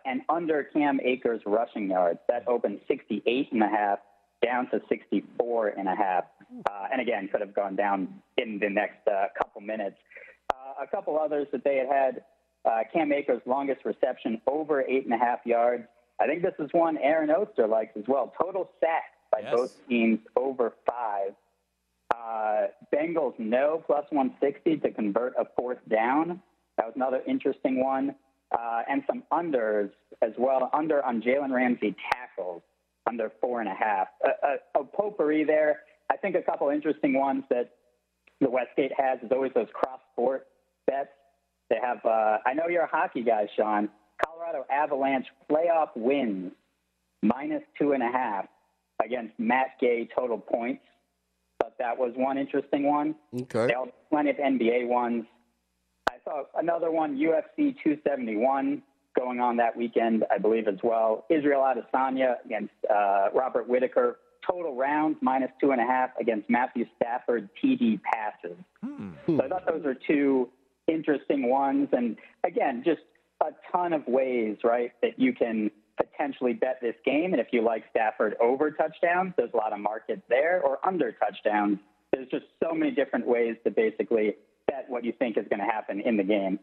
and 0.04 0.22
under 0.28 0.64
Cam 0.64 1.00
Akers 1.04 1.40
rushing 1.46 1.90
yards. 1.90 2.18
That 2.28 2.46
opened 2.48 2.80
68 2.88 3.52
and 3.52 3.62
a 3.62 3.68
half 3.68 3.98
down 4.44 4.68
to 4.70 4.80
64 4.88 5.68
and 5.68 5.88
a 5.88 5.94
half. 5.94 6.24
Uh, 6.70 6.86
and 6.92 7.00
again, 7.00 7.28
could 7.30 7.40
have 7.40 7.54
gone 7.54 7.74
down 7.76 8.08
in 8.36 8.58
the 8.58 8.68
next 8.68 9.06
uh, 9.08 9.26
couple 9.36 9.60
minutes. 9.60 9.96
Uh, 10.52 10.84
a 10.84 10.86
couple 10.86 11.18
others 11.18 11.46
that 11.52 11.64
they 11.64 11.76
had 11.76 11.88
had 11.88 12.22
uh, 12.64 12.80
Cam 12.92 13.12
Akers' 13.12 13.40
longest 13.46 13.84
reception 13.84 14.40
over 14.46 14.82
eight 14.82 15.04
and 15.04 15.14
a 15.14 15.18
half 15.18 15.40
yards. 15.44 15.84
I 16.20 16.26
think 16.26 16.42
this 16.42 16.54
is 16.58 16.68
one 16.72 16.98
Aaron 16.98 17.30
Oster 17.30 17.66
likes 17.66 17.96
as 17.96 18.04
well. 18.08 18.32
Total 18.40 18.68
sacks 18.80 19.16
by 19.30 19.40
Yes. 19.40 19.52
both 19.54 19.88
teams 19.88 20.18
over 20.36 20.72
five. 20.88 21.34
Uh, 22.14 22.66
Bengals 22.94 23.34
no 23.38 23.82
plus 23.86 24.04
160 24.10 24.76
to 24.78 24.90
convert 24.92 25.34
a 25.36 25.44
fourth 25.56 25.78
down. 25.88 26.40
That 26.76 26.86
was 26.86 26.92
another 26.96 27.22
interesting 27.26 27.82
one. 27.82 28.14
Uh, 28.52 28.82
and 28.88 29.02
some 29.06 29.24
unders 29.32 29.90
as 30.22 30.32
well. 30.38 30.70
Under 30.72 31.04
on 31.04 31.20
Jalen 31.20 31.50
Ramsey 31.50 31.96
tackles 32.12 32.62
under 33.08 33.30
four 33.40 33.60
and 33.60 33.68
a 33.68 33.74
half. 33.74 34.08
A, 34.24 34.78
a, 34.78 34.82
a 34.82 34.84
potpourri 34.84 35.44
there. 35.44 35.80
I 36.10 36.16
think 36.16 36.36
a 36.36 36.42
couple 36.42 36.68
interesting 36.70 37.14
ones 37.14 37.44
that 37.50 37.70
the 38.40 38.48
Westgate 38.48 38.92
has 38.96 39.18
is 39.22 39.30
always 39.32 39.52
those 39.54 39.68
cross 39.72 40.00
sport 40.12 40.46
bets. 40.86 41.08
They 41.70 41.76
have. 41.82 41.98
Uh, 42.04 42.38
I 42.46 42.54
know 42.54 42.68
you're 42.68 42.82
a 42.82 42.88
hockey 42.88 43.22
guy, 43.22 43.48
Sean. 43.56 43.88
Colorado 44.24 44.64
Avalanche 44.70 45.26
playoff 45.50 45.88
wins 45.96 46.52
minus 47.22 47.62
two 47.78 47.92
and 47.92 48.02
a 48.02 48.10
half 48.10 48.46
against 49.04 49.32
Matt 49.38 49.78
Gay 49.80 50.08
total 50.16 50.38
points. 50.38 50.82
But 51.58 51.74
that 51.78 51.98
was 51.98 52.12
one 52.16 52.38
interesting 52.38 52.84
one. 52.84 53.16
Okay. 53.34 53.66
They 53.66 53.74
plenty 54.10 54.30
of 54.30 54.36
NBA 54.36 54.86
ones. 54.86 55.24
Saw 56.26 56.42
another 56.58 56.90
one, 56.90 57.16
UFC 57.16 57.74
271, 57.82 58.82
going 59.18 59.40
on 59.40 59.56
that 59.56 59.76
weekend, 59.76 60.24
I 60.30 60.38
believe, 60.38 60.68
as 60.68 60.78
well. 60.82 61.24
Israel 61.30 61.62
Adesanya 61.62 62.34
against 62.44 62.74
uh, 62.90 63.28
Robert 63.34 63.68
Whittaker. 63.68 64.18
Total 64.48 64.76
rounds 64.76 65.16
minus 65.20 65.50
two 65.60 65.72
and 65.72 65.80
a 65.80 65.84
half 65.84 66.10
against 66.20 66.48
Matthew 66.48 66.84
Stafford 66.96 67.48
TD 67.62 68.00
passes. 68.02 68.56
So 69.26 69.42
I 69.42 69.48
thought 69.48 69.66
those 69.66 69.84
are 69.84 69.96
two 70.06 70.48
interesting 70.86 71.48
ones. 71.48 71.88
And 71.92 72.16
again, 72.44 72.82
just 72.84 73.00
a 73.40 73.50
ton 73.72 73.92
of 73.92 74.06
ways, 74.06 74.58
right, 74.62 74.92
that 75.02 75.18
you 75.18 75.32
can 75.32 75.70
potentially 75.96 76.52
bet 76.52 76.78
this 76.80 76.94
game. 77.04 77.32
And 77.32 77.40
if 77.40 77.48
you 77.50 77.62
like 77.62 77.84
Stafford 77.90 78.36
over 78.40 78.70
touchdowns, 78.70 79.32
there's 79.36 79.50
a 79.52 79.56
lot 79.56 79.72
of 79.72 79.80
markets 79.80 80.22
there, 80.28 80.60
or 80.62 80.78
under 80.86 81.12
touchdowns. 81.12 81.78
There's 82.12 82.28
just 82.28 82.44
so 82.62 82.72
many 82.72 82.92
different 82.92 83.26
ways 83.26 83.56
to 83.64 83.70
basically 83.70 84.36
bet 84.66 84.86
what 84.88 85.04
you 85.04 85.12
think 85.12 85.36
is 85.36 85.46
going 85.48 85.60
to 85.60 85.66
happen 85.66 86.00
in 86.00 86.16
the 86.16 86.22
game. 86.24 86.58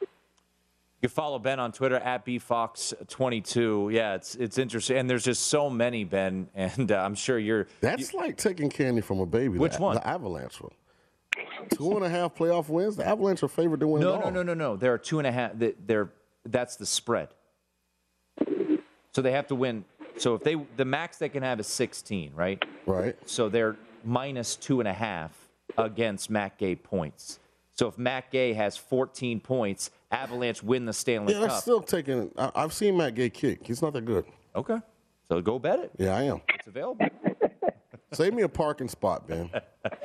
You 0.00 1.08
can 1.08 1.10
follow 1.10 1.38
Ben 1.38 1.60
on 1.60 1.72
Twitter 1.72 1.96
at 1.96 2.24
bfox22. 2.24 3.92
Yeah, 3.92 4.14
it's 4.14 4.34
it's 4.36 4.56
interesting, 4.56 4.96
and 4.96 5.08
there's 5.10 5.24
just 5.24 5.48
so 5.48 5.68
many 5.68 6.04
Ben, 6.04 6.48
and 6.54 6.90
uh, 6.90 6.96
I'm 6.96 7.14
sure 7.14 7.38
you're. 7.38 7.66
That's 7.80 8.14
like 8.14 8.38
taking 8.38 8.70
candy 8.70 9.02
from 9.02 9.20
a 9.20 9.26
baby. 9.26 9.58
Which 9.58 9.76
the, 9.76 9.82
one? 9.82 9.96
The 9.96 10.06
Avalanche 10.06 10.60
one. 10.60 10.72
Two 11.74 11.96
and 11.96 12.04
a 12.04 12.08
half 12.08 12.34
playoff 12.34 12.68
wins. 12.68 12.96
The 12.96 13.06
Avalanche 13.06 13.42
are 13.42 13.48
favored 13.48 13.80
to 13.80 13.88
win 13.88 14.02
No, 14.02 14.20
no, 14.20 14.30
no, 14.30 14.42
no, 14.42 14.54
no. 14.54 14.76
There 14.76 14.92
are 14.92 14.98
two 14.98 15.18
and 15.18 15.26
a 15.26 15.32
half. 15.32 15.58
th- 15.58 15.76
They're 15.84 16.10
that's 16.46 16.76
the 16.76 16.86
spread. 16.86 17.28
So 19.12 19.22
they 19.22 19.32
have 19.32 19.48
to 19.48 19.54
win. 19.54 19.84
So 20.16 20.34
if 20.34 20.42
they 20.42 20.54
the 20.76 20.84
max 20.84 21.18
they 21.18 21.28
can 21.28 21.42
have 21.42 21.58
is 21.60 21.66
16, 21.66 22.32
right? 22.34 22.64
Right. 22.86 23.16
So 23.26 23.48
they're 23.48 23.76
minus 24.04 24.56
two 24.56 24.80
and 24.80 24.88
a 24.88 24.92
half 24.92 25.32
against 25.78 26.30
Matt 26.30 26.58
Gay 26.58 26.74
points. 26.76 27.38
So 27.72 27.88
if 27.88 27.98
Matt 27.98 28.30
Gay 28.30 28.52
has 28.52 28.76
14 28.76 29.40
points, 29.40 29.90
Avalanche 30.10 30.62
win 30.62 30.84
the 30.84 30.92
Stanley 30.92 31.32
Cup. 31.34 31.40
Yeah, 31.42 31.46
that's 31.48 31.54
Cup. 31.56 31.62
still 31.62 31.80
taking. 31.80 32.30
I, 32.38 32.50
I've 32.54 32.72
seen 32.72 32.96
Matt 32.96 33.14
Gay 33.16 33.30
kick. 33.30 33.66
He's 33.66 33.82
not 33.82 33.92
that 33.94 34.04
good. 34.04 34.24
okay. 34.54 34.78
So 35.28 35.40
go 35.40 35.58
bet 35.58 35.80
it. 35.80 35.90
Yeah, 35.98 36.14
I 36.16 36.22
am. 36.24 36.42
It's 36.54 36.66
available. 36.66 37.06
Save 38.12 38.34
me 38.34 38.42
a 38.42 38.48
parking 38.48 38.88
spot, 38.88 39.26
Ben. 39.26 39.50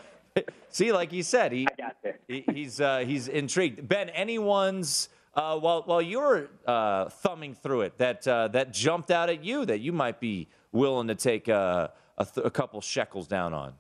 See, 0.70 0.92
like 0.92 1.12
you 1.12 1.24
said, 1.24 1.52
he, 1.52 1.68
I 1.68 1.82
got 1.82 1.96
you. 2.04 2.14
he- 2.28 2.54
he's 2.54 2.80
uh, 2.80 3.00
he's 3.00 3.28
intrigued. 3.28 3.88
Ben, 3.88 4.10
anyone's 4.10 5.10
uh, 5.36 5.58
while 5.60 5.82
while 5.84 6.02
you're 6.02 6.48
uh, 6.66 7.10
thumbing 7.10 7.54
through 7.54 7.82
it 7.82 7.98
that 7.98 8.28
uh, 8.28 8.48
that 8.50 8.72
jumped 8.74 9.12
out 9.12 9.30
at 9.30 9.44
you 9.44 9.66
that 9.66 9.80
you 9.80 9.92
might 9.92 10.20
be 10.20 10.48
willing 10.72 11.08
to 11.08 11.16
take 11.16 11.50
uh, 11.50 11.90
a, 12.18 12.26
th- 12.26 12.46
a 12.46 12.50
couple 12.50 12.80
shekels 12.82 13.28
down 13.28 13.54
on. 13.54 13.74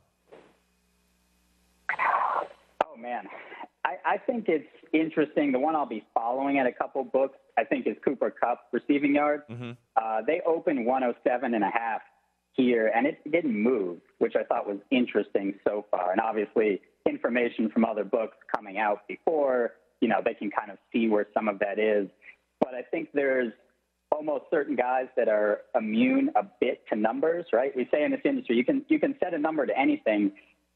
Oh 3.00 3.02
man, 3.02 3.26
I, 3.86 3.96
I 4.06 4.18
think 4.18 4.46
it's 4.48 4.68
interesting. 4.94 5.52
The 5.52 5.60
one 5.60 5.76
I'll 5.76 5.86
be 5.86 6.04
following 6.14 6.60
at 6.60 6.68
a 6.68 6.72
couple 6.72 7.04
books, 7.04 7.38
I 7.58 7.64
think, 7.64 7.88
is 7.88 7.96
Cooper 8.04 8.32
Kupp 8.32 8.62
receiving 8.72 9.16
yards. 9.16 9.44
Uh, 9.96 10.22
they 10.26 10.42
opened 10.46 10.86
107 10.86 11.54
and 11.54 11.64
a 11.64 11.70
half 11.70 12.02
here, 12.54 12.92
and 12.94 13.08
it 13.08 13.20
didn't 13.32 13.58
move, 13.58 14.00
which 14.18 14.34
I 14.36 14.44
thought 14.44 14.68
was 14.68 14.78
interesting 14.92 15.56
so 15.66 15.86
far. 15.92 16.12
And 16.12 16.20
obviously, 16.20 16.82
information 17.08 17.70
from 17.70 17.86
other 17.86 18.04
books 18.04 18.38
coming 18.54 18.78
out 18.78 19.08
before, 19.08 19.74
you 20.02 20.08
know, 20.08 20.22
they 20.24 20.34
can 20.34 20.50
kind 20.52 20.72
of 20.72 20.78
see 20.92 21.08
where 21.08 21.28
some 21.34 21.48
of 21.48 21.60
that 21.60 21.80
is. 21.80 22.10
But 22.60 22.74
I 22.74 22.82
think 22.82 23.10
there's 23.14 23.54
almost 24.12 24.46
certain 24.52 24.76
guys 24.76 25.06
that 25.16 25.30
are 25.30 25.62
immune 25.76 26.32
a 26.36 26.44
bit 26.60 26.82
to 26.92 26.96
numbers, 26.96 27.46
right? 27.54 27.76
We 27.76 27.88
say 27.92 28.04
in 28.04 28.12
this 28.12 28.22
industry, 28.26 28.58
you 28.58 28.66
can 28.66 28.84
you 28.90 29.00
can 29.00 29.16
set 29.24 29.34
a 29.34 29.38
number 29.38 29.66
to 29.66 29.78
anything. 29.78 30.32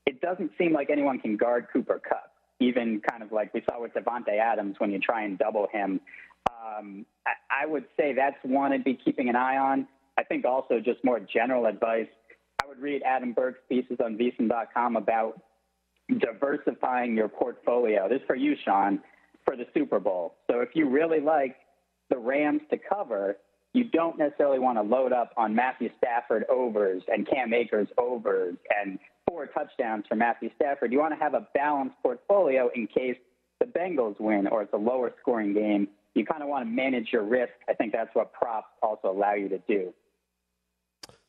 It 0.05 0.21
doesn't 0.21 0.51
seem 0.57 0.73
like 0.73 0.89
anyone 0.89 1.19
can 1.19 1.37
guard 1.37 1.67
Cooper 1.71 2.01
Kupp, 2.07 2.31
even 2.59 3.01
kind 3.09 3.23
of 3.23 3.31
like 3.31 3.53
we 3.53 3.63
saw 3.69 3.81
with 3.81 3.93
Davante 3.93 4.37
Adams 4.39 4.75
when 4.79 4.91
you 4.91 4.99
try 4.99 5.23
and 5.23 5.37
double 5.37 5.67
him. 5.71 5.99
Um, 6.49 7.05
I, 7.25 7.63
I 7.63 7.65
would 7.65 7.85
say 7.97 8.13
that's 8.13 8.37
one 8.43 8.73
I'd 8.73 8.83
be 8.83 8.95
keeping 9.03 9.29
an 9.29 9.35
eye 9.35 9.57
on. 9.57 9.87
I 10.17 10.23
think 10.23 10.45
also 10.45 10.79
just 10.79 11.03
more 11.03 11.19
general 11.19 11.65
advice. 11.65 12.07
I 12.63 12.67
would 12.67 12.79
read 12.79 13.01
Adam 13.03 13.33
Burke's 13.33 13.59
pieces 13.69 13.97
on 14.03 14.17
VSiN.com 14.17 14.95
about 14.95 15.41
diversifying 16.19 17.15
your 17.15 17.27
portfolio. 17.27 18.07
This 18.07 18.17
is 18.17 18.27
for 18.27 18.35
you, 18.35 18.55
Sean, 18.63 18.99
for 19.45 19.55
the 19.55 19.65
Super 19.73 19.99
Bowl. 19.99 20.35
So 20.49 20.59
if 20.59 20.69
you 20.73 20.89
really 20.89 21.19
like 21.19 21.55
the 22.09 22.17
Rams 22.17 22.61
to 22.69 22.77
cover, 22.77 23.37
you 23.73 23.85
don't 23.85 24.17
necessarily 24.17 24.59
want 24.59 24.77
to 24.77 24.83
load 24.83 25.13
up 25.13 25.31
on 25.35 25.55
Matthew 25.55 25.89
Stafford 25.97 26.45
overs 26.49 27.01
and 27.07 27.27
Cam 27.27 27.53
Akers 27.53 27.87
overs 27.97 28.55
and 28.83 28.99
four 29.33 29.47
touchdowns 29.47 30.05
for 30.07 30.15
Matthew 30.15 30.51
Stafford. 30.55 30.91
You 30.91 30.99
want 30.99 31.13
to 31.13 31.19
have 31.19 31.33
a 31.33 31.47
balanced 31.55 31.95
portfolio 32.03 32.69
in 32.75 32.85
case 32.85 33.17
the 33.59 33.65
Bengals 33.65 34.19
win 34.19 34.45
or 34.45 34.61
it's 34.61 34.73
a 34.73 34.77
lower 34.77 35.11
scoring 35.21 35.55
game. 35.55 35.87
You 36.13 36.23
kind 36.23 36.43
of 36.43 36.49
want 36.49 36.67
to 36.67 36.69
manage 36.69 37.07
your 37.11 37.23
risk. 37.23 37.53
I 37.67 37.73
think 37.73 37.93
that's 37.93 38.13
what 38.13 38.31
props 38.31 38.67
also 38.83 39.09
allow 39.09 39.33
you 39.33 39.49
to 39.49 39.57
do. 39.67 39.91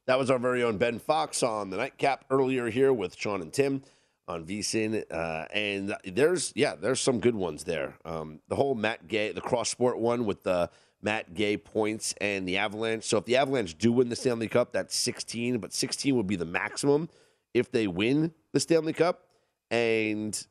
That 0.06 0.18
was 0.18 0.30
our 0.30 0.38
very 0.38 0.62
own 0.62 0.76
Ben 0.76 0.98
Fox 0.98 1.42
on 1.42 1.70
the 1.70 1.78
nightcap 1.78 2.26
earlier 2.28 2.68
here 2.68 2.92
with 2.92 3.16
Sean 3.16 3.40
and 3.40 3.50
Tim 3.50 3.82
on 4.28 4.44
VSIN. 4.44 5.04
Uh, 5.10 5.46
and 5.50 5.96
there's, 6.04 6.52
yeah, 6.54 6.74
there's 6.74 7.00
some 7.00 7.20
good 7.20 7.34
ones 7.34 7.64
there. 7.64 7.96
Um, 8.04 8.40
the 8.48 8.56
whole 8.56 8.74
Matt 8.74 9.08
Gay, 9.08 9.32
the 9.32 9.40
cross 9.40 9.70
sport 9.70 9.98
one 9.98 10.26
with 10.26 10.42
the 10.42 10.68
Matt 11.00 11.32
Gay 11.32 11.56
points 11.56 12.14
and 12.20 12.46
the 12.46 12.58
Avalanche. 12.58 13.04
So 13.04 13.16
if 13.16 13.24
the 13.24 13.36
Avalanche 13.36 13.78
do 13.78 13.92
win 13.92 14.10
the 14.10 14.16
Stanley 14.16 14.48
Cup, 14.48 14.72
that's 14.72 14.94
16, 14.94 15.56
but 15.56 15.72
16 15.72 16.14
would 16.14 16.26
be 16.26 16.36
the 16.36 16.44
maximum 16.44 17.08
if 17.54 17.70
they 17.70 17.86
win 17.86 18.32
the 18.52 18.60
Stanley 18.60 18.92
Cup. 18.92 19.22
And 19.70 20.46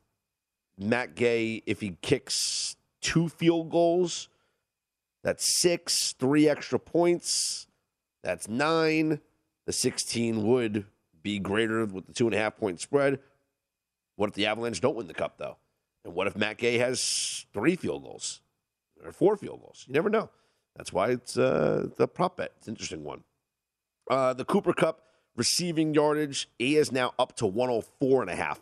Matt 0.79 1.15
Gay, 1.15 1.61
if 1.65 1.81
he 1.81 1.97
kicks 2.01 2.75
two 3.01 3.29
field 3.29 3.69
goals, 3.69 4.29
that's 5.23 5.61
six, 5.61 6.13
three 6.13 6.49
extra 6.49 6.79
points, 6.79 7.67
that's 8.23 8.47
nine. 8.47 9.19
The 9.65 9.73
16 9.73 10.43
would 10.43 10.85
be 11.21 11.39
greater 11.39 11.85
with 11.85 12.07
the 12.07 12.13
two 12.13 12.25
and 12.25 12.35
a 12.35 12.37
half 12.37 12.57
point 12.57 12.81
spread. 12.81 13.19
What 14.15 14.29
if 14.29 14.35
the 14.35 14.45
Avalanche 14.45 14.81
don't 14.81 14.95
win 14.95 15.07
the 15.07 15.13
cup, 15.13 15.37
though? 15.37 15.57
And 16.03 16.13
what 16.13 16.27
if 16.27 16.35
Matt 16.35 16.57
Gay 16.57 16.77
has 16.79 17.45
three 17.53 17.75
field 17.75 18.03
goals 18.03 18.41
or 19.03 19.11
four 19.11 19.37
field 19.37 19.61
goals? 19.61 19.85
You 19.87 19.93
never 19.93 20.09
know. 20.09 20.29
That's 20.75 20.91
why 20.91 21.11
it's 21.11 21.37
uh, 21.37 21.87
the 21.97 22.07
prop 22.07 22.37
bet. 22.37 22.51
It's 22.57 22.67
an 22.67 22.73
interesting 22.73 23.03
one. 23.03 23.23
Uh, 24.09 24.33
the 24.33 24.43
Cooper 24.43 24.73
Kupp 24.73 25.01
receiving 25.35 25.93
yardage 25.93 26.49
He 26.59 26.75
is 26.75 26.91
now 26.91 27.13
up 27.17 27.35
to 27.37 27.45
104 27.45 28.21
and 28.21 28.31
a 28.31 28.35
half 28.35 28.59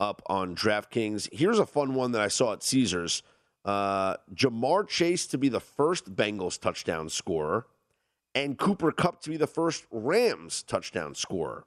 up 0.00 0.22
on 0.26 0.54
DraftKings. 0.54 1.28
Here's 1.32 1.58
a 1.58 1.66
fun 1.66 1.94
one 1.94 2.12
that 2.12 2.20
I 2.20 2.28
saw 2.28 2.52
at 2.52 2.62
Caesars. 2.62 3.22
Uh, 3.64 4.16
Ja'Marr 4.34 4.88
Chase 4.88 5.26
to 5.28 5.38
be 5.38 5.48
the 5.48 5.60
first 5.60 6.16
Bengals 6.16 6.60
touchdown 6.60 7.08
scorer 7.08 7.66
and 8.34 8.58
Cooper 8.58 8.90
Kupp 8.90 9.20
to 9.22 9.30
be 9.30 9.36
the 9.36 9.46
first 9.46 9.86
Rams 9.90 10.62
touchdown 10.62 11.14
scorer. 11.14 11.64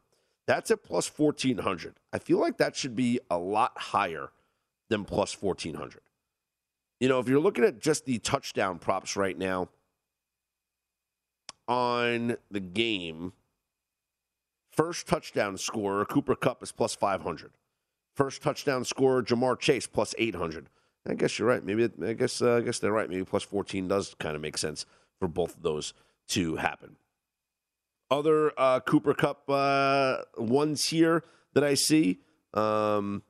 That's 0.48 0.70
at 0.72 0.84
plus 0.84 1.08
1400. 1.08 1.96
I 2.13 2.20
feel 2.20 2.39
like 2.39 2.58
that 2.58 2.76
should 2.76 2.96
be 2.96 3.20
a 3.30 3.38
lot 3.38 3.74
higher 3.78 4.32
than 4.89 5.06
plus 5.06 5.41
1400. 5.41 6.02
You 7.00 7.10
know, 7.10 7.20
if 7.20 7.28
you're 7.28 7.39
looking 7.39 7.63
at 7.63 7.80
just 7.80 8.06
the 8.06 8.20
touchdown 8.20 8.80
props 8.80 9.15
right 9.15 9.38
now 9.38 9.70
on 11.68 12.38
the 12.52 12.60
game, 12.60 13.34
first 14.76 15.08
touchdown 15.08 15.58
scorer, 15.58 16.06
Cooper 16.06 16.36
Kupp 16.36 16.62
is 16.64 16.72
plus 16.72 16.96
500. 16.96 17.52
First 18.16 18.42
touchdown 18.42 18.86
scorer, 18.86 19.22
Ja'Marr 19.24 19.60
Chase, 19.60 19.88
plus 19.88 20.16
800. 20.18 20.70
I 21.08 21.14
guess 21.14 21.38
you're 21.38 21.48
right. 21.48 21.64
Maybe 21.64 21.90
I 22.04 22.14
guess 22.14 22.42
uh, 22.42 22.56
I 22.56 22.62
guess 22.62 22.80
they're 22.80 22.92
right. 22.92 23.10
Maybe 23.10 23.24
plus 23.24 23.44
14 23.44 23.88
does 23.88 24.16
kind 24.20 24.36
of 24.36 24.42
make 24.42 24.58
sense 24.58 24.86
for 25.20 25.28
both 25.28 25.56
of 25.56 25.62
those 25.62 25.94
to 26.30 26.56
happen. 26.56 26.96
Other 28.10 28.52
uh, 28.58 28.80
Cooper 28.80 29.14
Kupp 29.14 29.50
uh, 29.50 30.18
ones 30.38 30.86
here 30.86 31.24
that 31.54 31.64
I 31.64 31.74
see. 31.76 32.20
Um, 32.54 33.24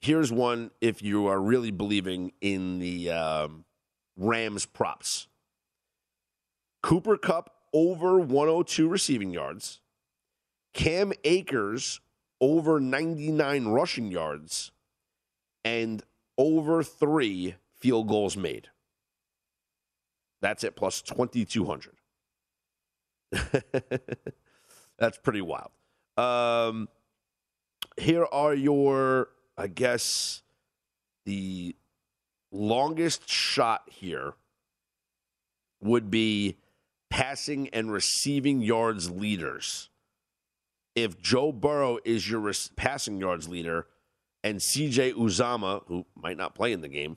here's 0.00 0.32
one 0.32 0.70
if 0.80 1.02
you 1.02 1.26
are 1.26 1.40
really 1.40 1.70
believing 1.70 2.32
in 2.40 2.78
the 2.78 3.10
um, 3.10 3.64
Rams 4.16 4.66
props. 4.66 5.28
Cooper 6.82 7.16
Kupp 7.16 7.54
over 7.72 8.18
102 8.18 8.88
receiving 8.88 9.32
yards. 9.32 9.79
Cam 10.72 11.12
Akers 11.24 12.00
over 12.40 12.80
99 12.80 13.66
rushing 13.66 14.10
yards. 14.10 14.72
And 15.64 16.02
over 16.38 16.82
three 16.82 17.56
field 17.78 18.08
goals 18.08 18.36
made. 18.36 18.68
That's 20.40 20.64
it, 20.64 20.74
plus 20.74 21.02
2,200. 21.02 21.94
That's 24.98 25.18
pretty 25.18 25.42
wild. 25.42 25.70
Um, 26.16 26.88
here 27.98 28.24
are 28.24 28.54
your, 28.54 29.28
I 29.56 29.66
guess, 29.66 30.42
the 31.26 31.76
longest 32.50 33.28
shot 33.28 33.82
here 33.90 34.32
would 35.82 36.10
be 36.10 36.56
passing 37.10 37.68
and 37.68 37.92
receiving 37.92 38.62
yards 38.62 39.10
leaders. 39.10 39.90
If 41.00 41.18
Joe 41.18 41.50
Burrow 41.50 41.98
is 42.04 42.28
your 42.28 42.52
passing 42.76 43.18
yards 43.20 43.48
leader 43.48 43.86
and 44.44 44.58
CJ 44.58 45.14
Uzomah, 45.14 45.82
who 45.86 46.04
might 46.14 46.36
not 46.36 46.54
play 46.54 46.72
in 46.72 46.82
the 46.82 46.88
game, 46.88 47.16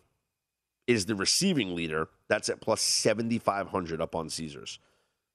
is 0.88 1.06
the 1.06 1.16
receiving 1.16 1.76
leader, 1.76 2.08
that's 2.30 2.48
at 2.48 2.62
plus 2.62 2.82
7,500 2.82 4.00
up 4.00 4.16
on 4.16 4.30
Caesars. 4.30 4.80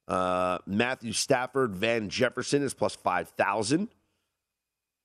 Uh, 0.07 0.57
Matthew 0.67 1.13
Stafford, 1.13 1.77
Van 1.77 2.09
Jefferson 2.09 2.63
is 2.63 2.73
plus 2.73 2.95
5,000. 2.95 3.89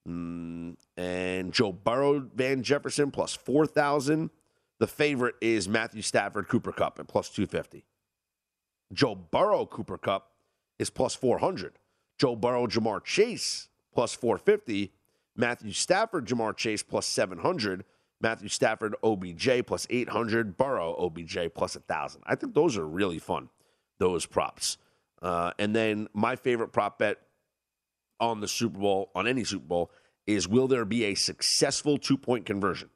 Mm, 0.08 0.76
and 0.96 1.52
Joe 1.52 1.74
Burrow, 1.74 2.26
Van 2.34 2.64
Jefferson 2.64 3.12
plus 3.12 3.34
4,000. 3.34 4.30
The 4.80 4.88
favorite 4.88 5.36
is 5.42 5.68
Matthew 5.68 6.02
Stafford, 6.02 6.48
Cooper 6.48 6.72
Kupp 6.72 6.98
at 6.98 7.10
plus 7.10 7.28
250. 7.28 7.84
Joe 8.94 9.16
Burrow, 9.16 9.66
Cooper 9.66 9.98
Kupp 9.98 10.32
is 10.80 10.90
plus 10.90 11.14
400. 11.14 11.78
Joe 12.24 12.38
Burrow, 12.38 12.68
Ja'Marr 12.68 13.04
Chase 13.04 13.68
plus 13.94 14.14
450. 14.14 14.94
Matthew 15.36 15.74
Stafford, 15.74 16.26
Ja'Marr 16.26 16.56
Chase 16.56 16.82
plus 16.82 17.06
700. 17.06 17.84
Matthew 18.22 18.48
Stafford, 18.48 18.96
OBJ 19.04 19.66
plus 19.68 19.86
800. 19.90 20.56
Burrow, 20.56 20.96
OBJ 20.98 21.54
plus 21.54 21.76
1,000. 21.76 22.22
I 22.26 22.36
think 22.36 22.54
those 22.54 22.78
are 22.78 22.88
really 22.88 23.20
fun, 23.20 23.50
those 24.00 24.26
props. 24.26 24.78
Uh, 25.22 25.52
and 25.60 25.76
then 25.76 26.08
my 26.14 26.38
favorite 26.38 26.70
prop 26.70 26.98
bet 26.98 27.18
on 28.22 28.40
the 28.40 28.48
Super 28.48 28.80
Bowl, 28.80 29.12
on 29.14 29.28
any 29.28 29.44
Super 29.44 29.66
Bowl, 29.66 29.92
is 30.26 30.48
will 30.48 30.70
there 30.70 30.86
be 30.86 31.04
a 31.04 31.16
successful 31.16 31.98
two 31.98 32.18
point 32.18 32.46
conversion? 32.46 32.90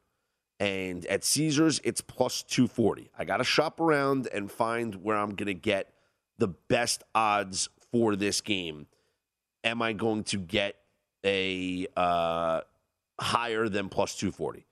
And 0.58 1.06
at 1.08 1.26
Caesars, 1.26 1.82
it's 1.84 2.00
plus 2.00 2.44
240. 2.44 3.12
I 3.20 3.26
got 3.26 3.38
to 3.38 3.44
shop 3.44 3.82
around 3.82 4.30
and 4.34 4.50
find 4.50 4.96
where 5.04 5.18
I'm 5.18 5.36
going 5.36 5.48
to 5.48 5.54
get 5.54 5.94
the 6.38 6.48
best 6.48 7.04
odds 7.14 7.68
for 7.92 8.16
this 8.16 8.40
game. 8.40 8.88
Am 9.68 9.82
I 9.82 9.92
going 9.92 10.24
to 10.26 10.38
get 10.38 10.78
a 11.26 11.88
uh, 11.98 12.62
higher 13.20 13.68
than 13.68 13.90
plus 13.90 14.16
240? 14.16 14.66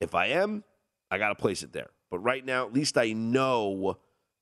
If 0.00 0.16
I 0.16 0.26
am, 0.26 0.64
I 1.08 1.18
got 1.18 1.28
to 1.28 1.36
place 1.36 1.62
it 1.62 1.72
there. 1.72 1.90
But 2.10 2.18
right 2.18 2.44
now, 2.44 2.66
at 2.66 2.72
least 2.72 2.98
I 2.98 3.12
know 3.12 3.98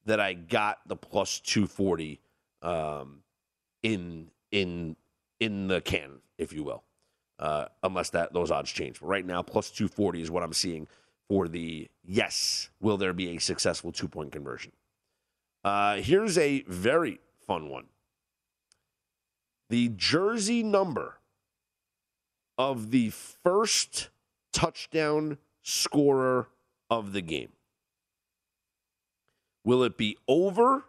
that 0.06 0.18
I 0.18 0.32
got 0.32 0.78
the 0.86 0.96
plus 0.96 1.40
240 1.40 2.20
um, 2.62 3.18
in 3.82 4.30
in 4.50 4.96
in 5.40 5.68
the 5.68 5.82
can, 5.82 6.22
if 6.38 6.54
you 6.54 6.64
will, 6.64 6.84
uh, 7.38 7.66
unless 7.82 8.08
that 8.10 8.32
those 8.32 8.50
odds 8.50 8.72
change. 8.72 9.00
But 9.00 9.08
right 9.08 9.26
now, 9.26 9.42
plus 9.42 9.70
240 9.70 10.22
is 10.22 10.30
what 10.30 10.42
I'm 10.42 10.54
seeing 10.54 10.88
for 11.28 11.48
the 11.48 11.86
yes. 12.02 12.70
Will 12.80 12.96
there 12.96 13.12
be 13.12 13.36
a 13.36 13.38
successful 13.38 13.92
two 13.92 14.08
point 14.08 14.32
conversion? 14.32 14.72
Uh, 15.62 15.96
here's 15.96 16.38
a 16.38 16.62
very 16.62 17.20
fun 17.46 17.68
one. 17.68 17.84
The 19.70 19.90
jersey 19.90 20.62
number 20.62 21.18
of 22.56 22.90
the 22.90 23.10
first 23.10 24.08
touchdown 24.52 25.38
scorer 25.62 26.48
of 26.90 27.12
the 27.12 27.20
game. 27.20 27.52
Will 29.64 29.82
it 29.82 29.98
be 29.98 30.16
over 30.26 30.84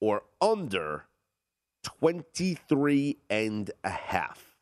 or 0.00 0.22
under 0.40 1.06
23 1.82 3.16
and 3.28 3.70
a 3.82 3.90
half? 3.90 4.56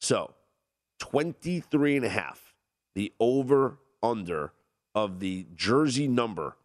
So, 0.00 0.34
23 1.00 1.96
and 1.96 2.06
a 2.06 2.08
half, 2.08 2.54
the 2.94 3.12
over 3.20 3.78
under 4.02 4.52
of 4.94 5.20
the 5.20 5.46
jersey 5.54 6.08
number 6.08 6.56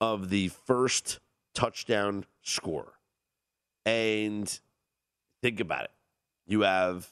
of 0.00 0.30
the 0.30 0.48
first 0.48 1.20
touchdown 1.54 2.26
scorer. 2.42 2.94
And 3.84 4.60
think 5.42 5.60
about 5.60 5.84
it. 5.84 5.90
You 6.46 6.62
have 6.62 7.10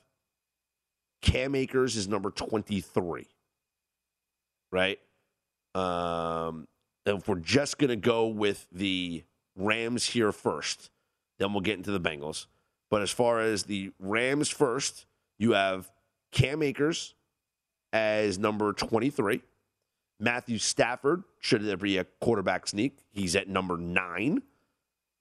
Cam 1.23 1.55
Akers 1.55 1.97
is 1.97 2.09
number 2.09 2.31
23, 2.31 3.27
right? 4.71 4.99
Um, 5.75 6.67
if 7.07 7.29
we're 7.29 7.37
just 7.37 7.79
going 7.79 7.91
to 7.91 7.97
go 7.97 8.27
with 8.27 8.67
the 8.73 9.25
Rams 9.57 10.07
here 10.07 10.33
first, 10.33 10.91
then 11.39 11.53
we'll 11.53 11.63
get 11.63 11.77
into 11.77 11.91
the 11.91 12.01
Bengals. 12.01 12.47
But 12.91 13.03
as 13.03 13.11
far 13.11 13.41
as 13.41 13.65
the 13.65 13.93
Rams 13.99 14.49
first, 14.49 15.07
you 15.39 15.53
have 15.53 15.91
Cam 16.33 16.63
Akers 16.63 17.15
as 17.93 18.39
number 18.39 18.73
23. 18.73 19.43
Matthew 20.19 20.59
Stafford, 20.59 21.23
should 21.39 21.63
there 21.63 21.77
be 21.77 21.97
a 21.97 22.05
quarterback 22.21 22.67
sneak, 22.67 22.99
he's 23.11 23.35
at 23.37 23.49
number 23.49 23.79
nine. 23.79 24.43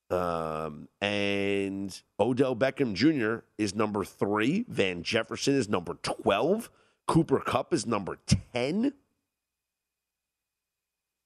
Um, 0.09 0.87
and 1.01 2.01
Odell 2.19 2.55
Beckham 2.55 2.93
Jr. 2.93 3.45
is 3.57 3.75
number 3.75 4.03
three. 4.03 4.65
Van 4.67 5.03
Jefferson 5.03 5.55
is 5.55 5.69
number 5.69 5.95
12. 6.01 6.69
Cooper 7.07 7.39
Kupp 7.39 7.73
is 7.73 7.85
number 7.85 8.17
10. 8.53 8.93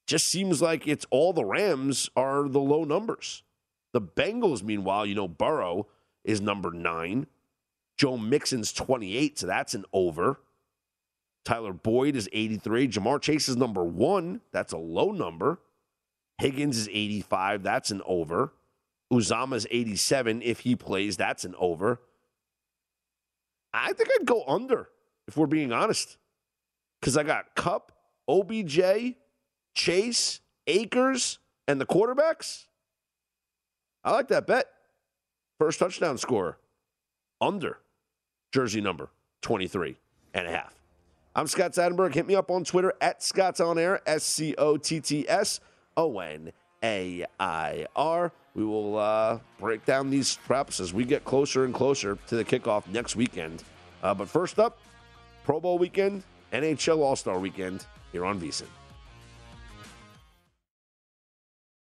Just 0.06 0.28
seems 0.28 0.62
like 0.62 0.88
it's 0.88 1.06
all 1.12 1.32
the 1.32 1.46
Rams 1.46 2.10
are 2.16 2.50
the 2.50 2.60
low 2.60 2.84
numbers. 2.84 3.44
The 3.94 4.02
Bengals, 4.02 4.64
meanwhile, 4.64 5.06
you 5.06 5.16
know, 5.16 5.28
Burrow 5.28 5.88
is 6.24 6.42
number 6.42 6.72
nine. 6.72 7.28
Joe 7.98 8.18
Mixon's 8.18 8.74
28, 8.74 9.40
so 9.40 9.48
that's 9.48 9.74
an 9.74 9.86
over. 9.94 10.40
Tyler 11.46 11.74
Boyd 11.74 12.16
is 12.16 12.30
83. 12.34 12.88
Ja'Marr 12.88 13.22
Chase 13.22 13.48
is 13.48 13.58
number 13.58 13.84
one. 13.84 14.42
That's 14.52 14.74
a 14.74 14.78
low 14.78 15.12
number. 15.12 15.60
Higgins 16.40 16.78
is 16.78 16.90
85. 16.90 17.64
That's 17.64 17.92
an 17.92 18.02
over. 18.06 18.54
Uzomah's 19.14 19.68
87. 19.70 20.42
If 20.42 20.62
he 20.62 20.76
plays, 20.76 21.18
that's 21.18 21.46
an 21.46 21.56
over. 21.58 22.02
I 23.74 23.94
think 23.94 24.10
I'd 24.20 24.26
go 24.26 24.44
under, 24.48 24.90
if 25.28 25.38
we're 25.38 25.48
being 25.48 25.72
honest. 25.72 26.18
because 27.00 27.18
I 27.18 27.24
got 27.24 27.56
Kupp, 27.56 27.92
OBJ, 28.28 28.80
Chase, 29.76 30.40
Akers, 30.68 31.40
and 31.68 31.80
the 31.82 31.86
quarterbacks. 31.86 32.66
I 34.04 34.12
like 34.12 34.28
that 34.30 34.46
bet. 34.48 34.68
First 35.60 35.80
touchdown 35.80 36.18
score 36.18 36.58
under 37.40 37.80
jersey 38.54 38.82
number 38.82 39.10
23 39.42 39.96
and 40.34 40.48
a 40.48 40.52
half. 40.52 40.74
I'm 41.36 41.48
Scott 41.48 41.74
Seidenberg. 41.74 42.14
Hit 42.14 42.28
me 42.28 42.36
up 42.36 42.52
on 42.52 42.64
Twitter 42.64 42.94
at 43.02 43.24
Scott's 43.24 43.60
On 43.60 43.78
Air, 43.80 44.02
S 44.06 44.24
C 44.24 44.54
O 44.58 44.78
T 44.78 45.00
T 45.00 45.28
S 45.28 45.60
O 45.98 46.20
N 46.20 46.52
A 46.84 47.26
I 47.40 47.88
R. 47.96 48.32
We 48.56 48.64
will 48.64 48.98
uh, 48.98 49.40
break 49.60 49.86
down 49.86 50.10
these 50.10 50.38
props 50.46 50.80
as 50.80 50.94
we 50.94 51.06
get 51.06 51.26
closer 51.26 51.66
and 51.66 51.74
closer 51.74 52.18
to 52.28 52.36
the 52.36 52.46
kickoff 52.46 52.88
next 52.88 53.16
weekend. 53.16 53.64
Uh, 54.04 54.14
but 54.14 54.28
first 54.28 54.60
up, 54.60 54.78
Pro 55.44 55.60
Bowl 55.60 55.78
weekend, 55.80 56.24
NHL 56.52 57.00
All 57.00 57.16
Star 57.16 57.40
weekend 57.40 57.86
here 58.12 58.26
on 58.26 58.40
VSIN. 58.40 58.68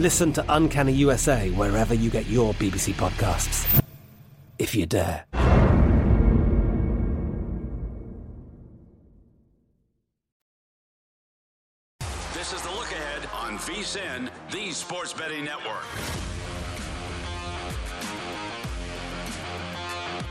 Listen 0.00 0.32
to 0.32 0.42
Uncanny 0.48 0.92
USA 0.94 1.50
wherever 1.50 1.92
you 1.92 2.08
get 2.08 2.26
your 2.26 2.54
BBC 2.54 2.94
podcasts, 2.94 3.82
if 4.58 4.74
you 4.74 4.86
dare. 4.86 5.26
This 12.32 12.54
is 12.54 12.62
the 12.62 12.70
look 12.70 12.90
ahead 12.90 13.28
on 13.34 13.58
VSIN, 13.58 14.30
the 14.50 14.70
Sports 14.70 15.12
Betting 15.12 15.44
Network. 15.44 15.84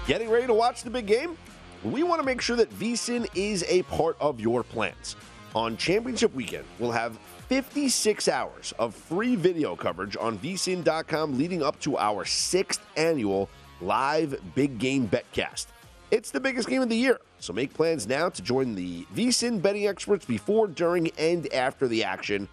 Getting 0.07 0.31
ready 0.31 0.47
to 0.47 0.53
watch 0.55 0.81
the 0.81 0.89
big 0.89 1.05
game? 1.05 1.37
We 1.83 2.01
want 2.01 2.19
to 2.19 2.25
make 2.25 2.41
sure 2.41 2.55
that 2.55 2.71
VSIN 2.71 3.27
is 3.35 3.63
a 3.67 3.83
part 3.83 4.17
of 4.19 4.39
your 4.39 4.63
plans. 4.63 5.15
On 5.53 5.77
championship 5.77 6.33
weekend, 6.33 6.65
we'll 6.79 6.91
have 6.91 7.19
56 7.49 8.27
hours 8.27 8.75
of 8.77 8.93
free 8.93 9.35
video 9.35 9.75
coverage 9.75 10.15
on 10.15 10.37
vsin.com 10.37 11.35
leading 11.35 11.63
up 11.63 11.79
to 11.79 11.97
our 11.97 12.23
sixth 12.23 12.79
annual 12.95 13.49
live 13.81 14.39
big 14.53 14.77
game 14.77 15.07
betcast. 15.07 15.65
It's 16.11 16.29
the 16.29 16.39
biggest 16.39 16.69
game 16.69 16.83
of 16.83 16.89
the 16.89 16.95
year, 16.95 17.19
so 17.39 17.51
make 17.51 17.73
plans 17.73 18.05
now 18.05 18.29
to 18.29 18.41
join 18.43 18.75
the 18.75 19.03
VSIN 19.15 19.63
betting 19.63 19.87
experts 19.87 20.25
before, 20.25 20.67
during, 20.67 21.09
and 21.17 21.51
after 21.51 21.87
the 21.87 22.03
action 22.03 22.47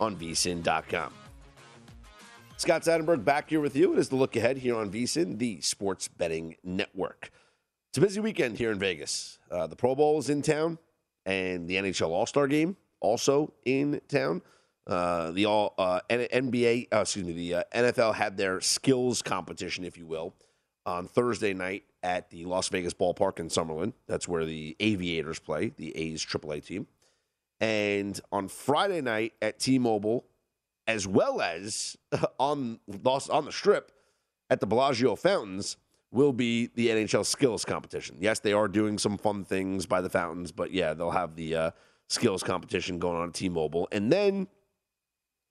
on 0.00 0.16
vsin.com. 0.16 1.12
Scott 2.56 2.82
Seidenberg 2.82 3.26
back 3.26 3.50
here 3.50 3.60
with 3.60 3.76
you. 3.76 3.92
It 3.92 3.98
is 3.98 4.08
the 4.08 4.16
look 4.16 4.34
ahead 4.34 4.56
here 4.56 4.76
on 4.76 4.90
VSIN, 4.90 5.38
the 5.38 5.60
sports 5.60 6.08
betting 6.08 6.56
network. 6.64 7.30
It's 7.90 7.98
a 7.98 8.00
busy 8.00 8.20
weekend 8.20 8.56
here 8.56 8.72
in 8.72 8.78
Vegas. 8.78 9.38
Uh, 9.50 9.66
the 9.66 9.76
Pro 9.76 9.94
Bowl 9.94 10.18
is 10.18 10.30
in 10.30 10.40
town, 10.40 10.78
and 11.26 11.68
the 11.68 11.76
NHL 11.76 12.08
All 12.08 12.24
Star 12.24 12.48
Game 12.48 12.78
also 13.00 13.52
in 13.64 14.00
town. 14.08 14.42
Uh, 14.86 15.30
the 15.32 15.44
all 15.44 15.74
uh, 15.76 16.00
NBA, 16.08 16.88
uh, 16.92 17.00
excuse 17.00 17.24
me, 17.26 17.32
the 17.32 17.54
uh, 17.56 17.62
NFL 17.74 18.14
had 18.14 18.38
their 18.38 18.60
skills 18.60 19.20
competition, 19.20 19.84
if 19.84 19.98
you 19.98 20.06
will, 20.06 20.34
on 20.86 21.06
Thursday 21.06 21.52
night 21.52 21.84
at 22.02 22.30
the 22.30 22.46
Las 22.46 22.68
Vegas 22.68 22.94
ballpark 22.94 23.38
in 23.38 23.48
Summerlin. 23.48 23.92
That's 24.06 24.26
where 24.26 24.46
the 24.46 24.76
Aviators 24.80 25.38
play, 25.40 25.72
the 25.76 25.94
A's 25.94 26.24
AAA 26.24 26.64
team. 26.64 26.86
And 27.60 28.18
on 28.32 28.48
Friday 28.48 29.02
night 29.02 29.34
at 29.42 29.58
T-Mobile, 29.58 30.24
as 30.86 31.06
well 31.06 31.42
as 31.42 31.96
on 32.38 32.80
on 32.88 33.44
the 33.44 33.52
Strip 33.52 33.92
at 34.48 34.60
the 34.60 34.66
Bellagio 34.66 35.16
Fountains, 35.16 35.76
will 36.10 36.32
be 36.32 36.70
the 36.74 36.88
NHL 36.88 37.26
skills 37.26 37.64
competition. 37.64 38.16
Yes, 38.20 38.40
they 38.40 38.52
are 38.52 38.68
doing 38.68 38.98
some 38.98 39.18
fun 39.18 39.44
things 39.44 39.86
by 39.86 40.00
the 40.00 40.08
fountains, 40.08 40.52
but 40.52 40.72
yeah, 40.72 40.94
they'll 40.94 41.10
have 41.10 41.36
the 41.36 41.54
uh, 41.54 41.70
skills 42.08 42.42
competition 42.42 42.98
going 42.98 43.16
on 43.16 43.28
at 43.28 43.34
T-Mobile, 43.34 43.88
and 43.92 44.12
then 44.12 44.48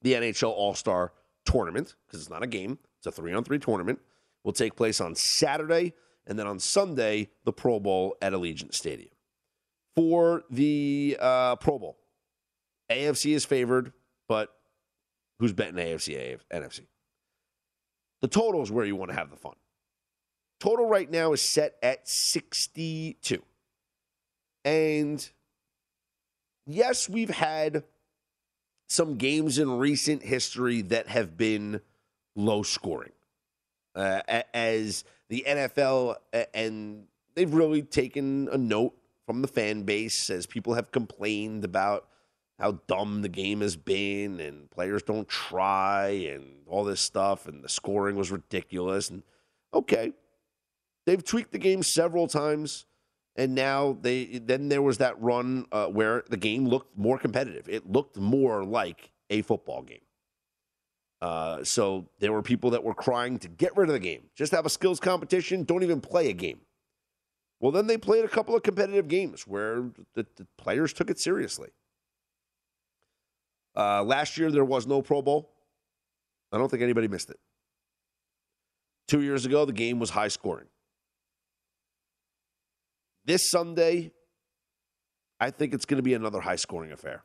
the 0.01 0.13
NHL 0.13 0.49
All 0.49 0.73
Star 0.73 1.13
Tournament 1.45 1.95
because 2.05 2.21
it's 2.21 2.29
not 2.29 2.43
a 2.43 2.47
game; 2.47 2.79
it's 2.97 3.07
a 3.07 3.11
three-on-three 3.11 3.59
tournament. 3.59 3.99
Will 4.43 4.53
take 4.53 4.75
place 4.75 5.01
on 5.01 5.15
Saturday, 5.15 5.93
and 6.25 6.37
then 6.39 6.47
on 6.47 6.59
Sunday, 6.59 7.29
the 7.43 7.51
Pro 7.51 7.79
Bowl 7.79 8.15
at 8.21 8.33
Allegiant 8.33 8.73
Stadium. 8.73 9.09
For 9.95 10.43
the 10.49 11.17
uh, 11.19 11.55
Pro 11.57 11.79
Bowl, 11.79 11.97
AFC 12.91 13.33
is 13.33 13.45
favored, 13.45 13.91
but 14.27 14.53
who's 15.39 15.53
betting 15.53 15.75
AFC, 15.75 16.33
AF, 16.33 16.45
NFC? 16.49 16.81
The 18.21 18.27
total 18.27 18.61
is 18.61 18.71
where 18.71 18.85
you 18.85 18.95
want 18.95 19.11
to 19.11 19.17
have 19.17 19.29
the 19.29 19.35
fun. 19.35 19.55
Total 20.59 20.87
right 20.87 21.09
now 21.09 21.33
is 21.33 21.41
set 21.41 21.75
at 21.83 22.07
62. 22.07 23.43
And 24.65 25.29
yes, 26.67 27.09
we've 27.09 27.29
had 27.29 27.83
some 28.89 29.15
games 29.15 29.57
in 29.57 29.77
recent 29.77 30.23
history 30.23 30.81
that 30.81 31.07
have 31.07 31.37
been 31.37 31.81
low 32.35 32.63
scoring. 32.63 33.11
Uh, 33.95 34.21
as 34.53 35.03
the 35.29 35.43
NFL, 35.47 36.17
and 36.53 37.07
they've 37.33 37.53
really 37.53 37.81
taken 37.81 38.47
a 38.51 38.57
note 38.57 38.93
from 39.25 39.41
the 39.41 39.47
fan 39.47 39.83
base 39.83 40.29
as 40.29 40.45
people 40.45 40.75
have 40.75 40.91
complained 40.91 41.65
about 41.65 42.07
how 42.59 42.79
dumb 42.87 43.23
the 43.23 43.29
game 43.29 43.61
has 43.61 43.75
been 43.75 44.39
and 44.39 44.69
players 44.69 45.03
don't 45.03 45.27
try 45.27 46.09
and 46.09 46.43
all 46.67 46.83
this 46.83 47.01
stuff 47.01 47.47
and 47.47 47.63
the 47.63 47.69
scoring 47.69 48.15
was 48.15 48.31
ridiculous. 48.31 49.09
And 49.09 49.23
okay, 49.73 50.13
they've 51.05 51.23
tweaked 51.23 51.51
the 51.51 51.59
game 51.59 51.83
several 51.83 52.27
times 52.27 52.85
and 53.37 53.53
now 53.53 53.95
they 54.01 54.39
then 54.39 54.67
there 54.67 54.81
was 54.81 54.97
that 54.97 55.21
run 55.21 55.65
uh, 55.71 55.85
where 55.85 56.23
the 56.29 56.37
game 56.37 56.67
looked 56.67 56.97
more 56.97 57.17
competitive. 57.17 57.69
It 57.69 57.89
looked 57.89 58.17
more 58.17 58.65
like 58.65 59.11
a 59.29 59.43
football 59.43 59.83
game. 59.83 60.01
Uh, 61.21 61.63
so 61.63 62.07
there 62.19 62.31
were 62.31 62.41
people 62.41 62.71
that 62.71 62.83
were 62.83 62.93
crying 62.93 63.39
to 63.39 63.47
get 63.47 63.75
rid 63.75 63.89
of 63.89 63.93
the 63.93 63.99
game. 63.99 64.23
Just 64.35 64.51
have 64.51 64.65
a 64.65 64.69
skills 64.69 64.99
competition. 64.99 65.63
Don't 65.63 65.83
even 65.83 66.01
play 66.01 66.29
a 66.29 66.33
game. 66.33 66.61
Well 67.59 67.71
then 67.71 67.87
they 67.87 67.97
played 67.97 68.25
a 68.25 68.27
couple 68.27 68.55
of 68.55 68.63
competitive 68.63 69.07
games 69.07 69.47
where 69.47 69.83
the, 70.15 70.25
the 70.35 70.47
players 70.57 70.91
took 70.93 71.09
it 71.09 71.19
seriously. 71.19 71.69
Uh, 73.75 74.03
last 74.03 74.37
year 74.37 74.51
there 74.51 74.65
was 74.65 74.87
no 74.87 75.01
pro 75.03 75.21
bowl. 75.21 75.51
I 76.51 76.57
don't 76.57 76.69
think 76.69 76.81
anybody 76.81 77.07
missed 77.07 77.29
it. 77.29 77.39
Two 79.07 79.21
years 79.21 79.45
ago 79.45 79.65
the 79.65 79.73
game 79.73 79.99
was 79.99 80.09
high 80.09 80.27
scoring 80.27 80.67
this 83.27 83.49
Sunday, 83.49 84.11
I 85.39 85.51
think 85.51 85.73
it's 85.73 85.85
going 85.85 85.97
to 85.97 86.03
be 86.03 86.13
another 86.15 86.39
high 86.39 86.55
scoring 86.55 86.91
affair. 86.91 87.23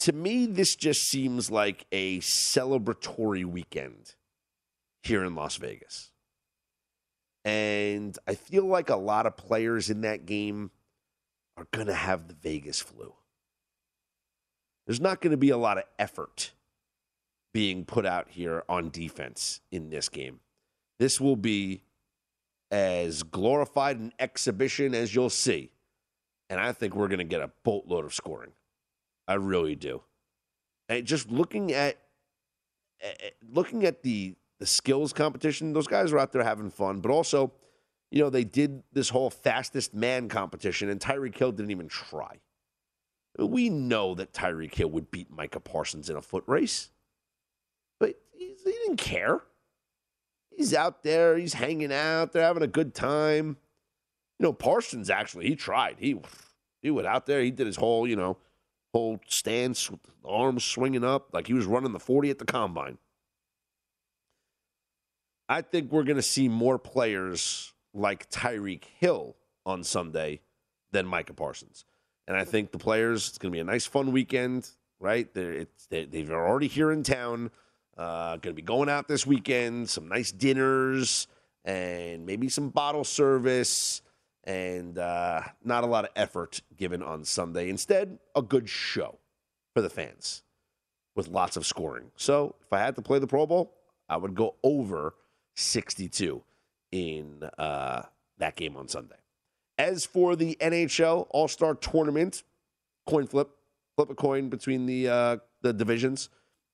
To 0.00 0.12
me, 0.12 0.46
this 0.46 0.76
just 0.76 1.08
seems 1.08 1.50
like 1.50 1.86
a 1.90 2.18
celebratory 2.18 3.44
weekend 3.44 4.14
here 5.02 5.24
in 5.24 5.34
Las 5.34 5.56
Vegas. 5.56 6.10
And 7.44 8.16
I 8.26 8.34
feel 8.34 8.66
like 8.66 8.90
a 8.90 8.96
lot 8.96 9.26
of 9.26 9.36
players 9.36 9.90
in 9.90 10.02
that 10.02 10.26
game 10.26 10.70
are 11.56 11.66
going 11.72 11.86
to 11.86 11.94
have 11.94 12.28
the 12.28 12.34
Vegas 12.34 12.80
flu. 12.80 13.14
There's 14.86 15.00
not 15.00 15.20
going 15.20 15.30
to 15.30 15.36
be 15.36 15.50
a 15.50 15.56
lot 15.56 15.78
of 15.78 15.84
effort 15.98 16.52
being 17.54 17.84
put 17.84 18.04
out 18.04 18.28
here 18.30 18.64
on 18.68 18.90
defense 18.90 19.60
in 19.70 19.90
this 19.90 20.08
game. 20.08 20.40
This 20.98 21.20
will 21.20 21.36
be 21.36 21.82
as 22.70 23.22
glorified 23.22 23.98
an 23.98 24.12
exhibition 24.18 24.94
as 24.94 25.14
you'll 25.14 25.30
see. 25.30 25.70
And 26.50 26.60
I 26.60 26.72
think 26.72 26.94
we're 26.94 27.08
going 27.08 27.18
to 27.18 27.24
get 27.24 27.40
a 27.40 27.50
boatload 27.62 28.04
of 28.04 28.14
scoring. 28.14 28.52
I 29.26 29.34
really 29.34 29.74
do. 29.74 30.02
And 30.88 31.06
just 31.06 31.30
looking 31.30 31.72
at 31.72 31.98
eh, 33.00 33.12
eh, 33.20 33.30
looking 33.50 33.84
at 33.84 34.02
the 34.02 34.34
the 34.58 34.66
skills 34.66 35.12
competition, 35.12 35.72
those 35.72 35.86
guys 35.86 36.12
are 36.12 36.18
out 36.18 36.32
there 36.32 36.42
having 36.42 36.70
fun, 36.70 37.00
but 37.00 37.12
also, 37.12 37.52
you 38.10 38.20
know, 38.20 38.30
they 38.30 38.42
did 38.42 38.82
this 38.92 39.08
whole 39.08 39.30
fastest 39.30 39.94
man 39.94 40.28
competition, 40.28 40.88
and 40.88 41.00
Tyreek 41.00 41.36
Hill 41.36 41.52
didn't 41.52 41.70
even 41.70 41.86
try. 41.88 42.38
We 43.38 43.68
know 43.68 44.16
that 44.16 44.32
Tyreek 44.32 44.74
Hill 44.74 44.90
would 44.90 45.12
beat 45.12 45.30
Micah 45.30 45.60
Parsons 45.60 46.10
in 46.10 46.16
a 46.16 46.22
foot 46.22 46.42
race, 46.48 46.90
but 48.00 48.16
he 48.32 48.56
didn't 48.64 48.96
care. 48.96 49.42
He's 50.58 50.74
out 50.74 51.04
there, 51.04 51.38
he's 51.38 51.54
hanging 51.54 51.92
out, 51.92 52.32
they're 52.32 52.42
having 52.42 52.64
a 52.64 52.66
good 52.66 52.92
time. 52.92 53.58
You 54.40 54.44
know, 54.44 54.52
Parsons 54.52 55.08
actually, 55.08 55.46
he 55.46 55.54
tried. 55.54 56.00
He 56.00 56.20
he 56.82 56.90
went 56.90 57.06
out 57.06 57.26
there, 57.26 57.40
he 57.40 57.52
did 57.52 57.68
his 57.68 57.76
whole, 57.76 58.08
you 58.08 58.16
know, 58.16 58.38
whole 58.92 59.20
stance, 59.28 59.88
with 59.88 60.02
the 60.02 60.28
arms 60.28 60.64
swinging 60.64 61.04
up, 61.04 61.28
like 61.32 61.46
he 61.46 61.54
was 61.54 61.64
running 61.64 61.92
the 61.92 62.00
40 62.00 62.30
at 62.30 62.38
the 62.40 62.44
combine. 62.44 62.98
I 65.48 65.62
think 65.62 65.92
we're 65.92 66.02
going 66.02 66.16
to 66.16 66.22
see 66.22 66.48
more 66.48 66.76
players 66.76 67.72
like 67.94 68.28
Tyreek 68.28 68.82
Hill 68.98 69.36
on 69.64 69.84
Sunday 69.84 70.40
than 70.90 71.06
Micah 71.06 71.34
Parsons. 71.34 71.84
And 72.26 72.36
I 72.36 72.42
think 72.42 72.72
the 72.72 72.78
players, 72.78 73.28
it's 73.28 73.38
going 73.38 73.52
to 73.52 73.56
be 73.56 73.60
a 73.60 73.64
nice, 73.64 73.86
fun 73.86 74.10
weekend, 74.10 74.68
right? 74.98 75.32
They're, 75.32 75.66
they, 75.88 76.04
they're 76.04 76.48
already 76.48 76.66
here 76.66 76.90
in 76.90 77.04
town. 77.04 77.52
Uh, 77.98 78.36
going 78.36 78.54
to 78.54 78.54
be 78.54 78.62
going 78.62 78.88
out 78.88 79.08
this 79.08 79.26
weekend, 79.26 79.90
some 79.90 80.08
nice 80.08 80.30
dinners, 80.30 81.26
and 81.64 82.24
maybe 82.24 82.48
some 82.48 82.68
bottle 82.68 83.02
service, 83.02 84.02
and 84.44 84.98
uh, 84.98 85.42
not 85.64 85.82
a 85.82 85.86
lot 85.86 86.04
of 86.04 86.10
effort 86.14 86.62
given 86.76 87.02
on 87.02 87.24
Sunday. 87.24 87.68
Instead, 87.68 88.18
a 88.36 88.42
good 88.42 88.68
show 88.68 89.18
for 89.74 89.82
the 89.82 89.90
fans 89.90 90.44
with 91.16 91.26
lots 91.26 91.56
of 91.56 91.66
scoring. 91.66 92.12
So 92.14 92.54
if 92.64 92.72
I 92.72 92.78
had 92.78 92.94
to 92.94 93.02
play 93.02 93.18
the 93.18 93.26
Pro 93.26 93.46
Bowl, 93.46 93.74
I 94.08 94.16
would 94.16 94.36
go 94.36 94.54
over 94.62 95.14
62 95.56 96.42
in 96.92 97.42
uh, 97.58 98.02
that 98.38 98.54
game 98.54 98.76
on 98.76 98.86
Sunday. 98.86 99.16
As 99.76 100.06
for 100.06 100.36
the 100.36 100.56
NHL 100.60 101.26
All 101.30 101.48
Star 101.48 101.74
Tournament, 101.74 102.44
coin 103.06 103.26
flip, 103.26 103.50
flip 103.96 104.10
a 104.10 104.14
coin 104.14 104.48
between 104.48 104.86
the 104.86 105.08
uh, 105.08 105.36
the 105.62 105.72
divisions. 105.72 106.30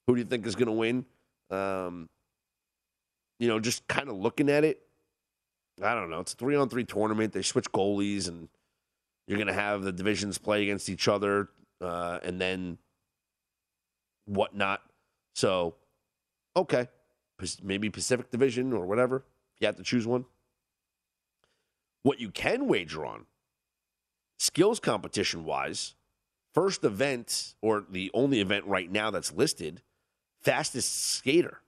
Who 0.06 0.14
do 0.14 0.20
you 0.20 0.26
think 0.26 0.46
is 0.46 0.54
going 0.54 0.66
to 0.66 0.72
win? 0.72 1.06
Um, 1.54 2.08
you 3.38 3.48
know, 3.48 3.60
just 3.60 3.86
kind 3.88 4.08
of 4.08 4.16
looking 4.16 4.48
at 4.48 4.64
it, 4.64 4.80
I 5.82 5.94
don't 5.94 6.10
know. 6.10 6.20
It's 6.20 6.32
a 6.34 6.36
three 6.36 6.56
on 6.56 6.68
three 6.68 6.84
tournament. 6.84 7.32
They 7.32 7.42
switch 7.42 7.70
goalies, 7.72 8.28
and 8.28 8.48
you're 9.26 9.38
going 9.38 9.48
to 9.48 9.52
have 9.52 9.82
the 9.82 9.92
divisions 9.92 10.38
play 10.38 10.62
against 10.62 10.88
each 10.88 11.08
other, 11.08 11.48
uh, 11.80 12.20
and 12.22 12.40
then 12.40 12.78
whatnot. 14.26 14.82
So, 15.34 15.74
okay, 16.56 16.88
maybe 17.62 17.90
Pacific 17.90 18.30
Division 18.30 18.72
or 18.72 18.86
whatever. 18.86 19.24
You 19.60 19.66
have 19.66 19.76
to 19.76 19.82
choose 19.82 20.06
one. 20.06 20.26
What 22.02 22.20
you 22.20 22.30
can 22.30 22.66
wager 22.68 23.04
on, 23.04 23.26
skills 24.38 24.78
competition 24.78 25.44
wise, 25.44 25.94
first 26.52 26.84
event 26.84 27.54
or 27.62 27.84
the 27.88 28.10
only 28.14 28.40
event 28.40 28.66
right 28.66 28.90
now 28.90 29.10
that's 29.10 29.32
listed, 29.32 29.82
fastest 30.44 31.12
skater. 31.12 31.60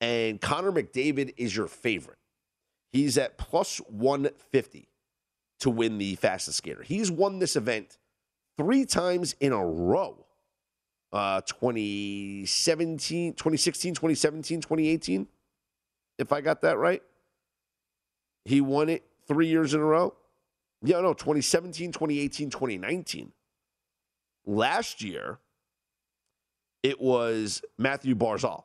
And 0.00 0.40
Connor 0.40 0.72
McDavid 0.72 1.34
is 1.36 1.56
your 1.56 1.68
favorite. 1.68 2.18
He's 2.92 3.18
at 3.18 3.38
plus 3.38 3.78
150 3.88 4.88
to 5.60 5.70
win 5.70 5.98
the 5.98 6.14
fastest 6.16 6.58
skater. 6.58 6.82
He's 6.82 7.10
won 7.10 7.38
this 7.38 7.56
event 7.56 7.98
three 8.56 8.84
times 8.84 9.34
in 9.40 9.52
a 9.52 9.64
row 9.64 10.26
uh, 11.12 11.40
2017, 11.42 13.32
2016, 13.34 13.94
2017, 13.94 14.60
2018, 14.60 15.26
if 16.18 16.32
I 16.32 16.40
got 16.40 16.60
that 16.62 16.78
right. 16.78 17.02
He 18.44 18.60
won 18.60 18.88
it 18.88 19.04
three 19.26 19.48
years 19.48 19.74
in 19.74 19.80
a 19.80 19.84
row. 19.84 20.14
Yeah, 20.82 21.00
no, 21.00 21.14
2017, 21.14 21.92
2018, 21.92 22.50
2019. 22.50 23.32
Last 24.44 25.02
year, 25.02 25.38
it 26.86 27.00
was 27.00 27.62
Mathew 27.76 28.14
Barzal 28.14 28.62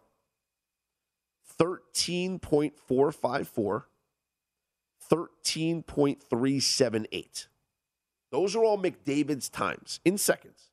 13.454, 1.60 3.82
13.378. 5.10 7.46
Those 8.30 8.54
are 8.56 8.64
all 8.64 8.78
McDavid's 8.78 9.48
times 9.48 10.00
in 10.04 10.18
seconds. 10.18 10.70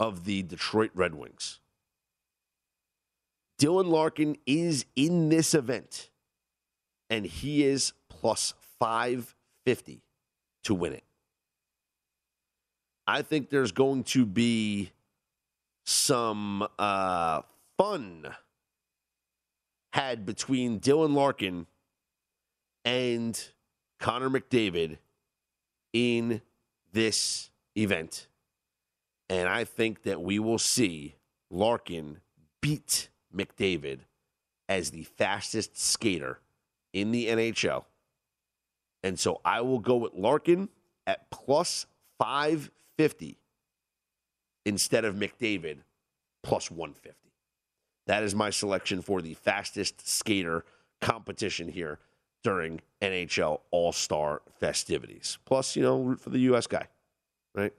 of 0.00 0.24
the 0.24 0.42
Detroit 0.42 0.90
Red 0.94 1.14
Wings. 1.14 1.60
Dylan 3.62 3.86
Larkin 3.86 4.36
is 4.44 4.86
in 4.96 5.28
this 5.28 5.54
event, 5.54 6.10
and 7.08 7.24
he 7.24 7.62
is 7.62 7.92
plus 8.08 8.54
550 8.80 10.02
to 10.64 10.74
win 10.74 10.94
it. 10.94 11.04
I 13.06 13.22
think 13.22 13.50
there's 13.50 13.70
going 13.70 14.02
to 14.04 14.26
be 14.26 14.90
some 15.86 16.66
uh, 16.76 17.42
fun 17.78 18.34
had 19.92 20.26
between 20.26 20.80
Dylan 20.80 21.14
Larkin 21.14 21.68
and 22.84 23.40
Connor 24.00 24.28
McDavid 24.28 24.98
in 25.92 26.42
this 26.92 27.50
event. 27.76 28.26
And 29.28 29.48
I 29.48 29.62
think 29.62 30.02
that 30.02 30.20
we 30.20 30.40
will 30.40 30.58
see 30.58 31.14
Larkin 31.48 32.18
beat 32.60 33.08
McDavid 33.32 34.00
as 34.68 34.90
the 34.90 35.04
fastest 35.04 35.78
skater 35.78 36.40
in 36.92 37.10
the 37.10 37.26
NHL. 37.26 37.84
And 39.02 39.18
so 39.18 39.40
I 39.44 39.60
will 39.60 39.78
go 39.78 39.96
with 39.96 40.14
Larkin 40.14 40.68
at 41.06 41.30
plus 41.30 41.86
550 42.18 43.38
instead 44.64 45.04
of 45.04 45.16
McDavid 45.16 45.78
plus 46.42 46.70
150. 46.70 47.18
That 48.06 48.22
is 48.22 48.34
my 48.34 48.50
selection 48.50 49.02
for 49.02 49.22
the 49.22 49.34
fastest 49.34 50.06
skater 50.06 50.64
competition 51.00 51.68
here 51.68 51.98
during 52.44 52.80
NHL 53.00 53.60
All 53.70 53.92
Star 53.92 54.42
festivities. 54.58 55.38
Plus, 55.44 55.76
you 55.76 55.82
know, 55.82 56.00
root 56.02 56.20
for 56.20 56.30
the 56.30 56.40
U.S. 56.40 56.66
guy, 56.66 56.88
right? 57.54 57.72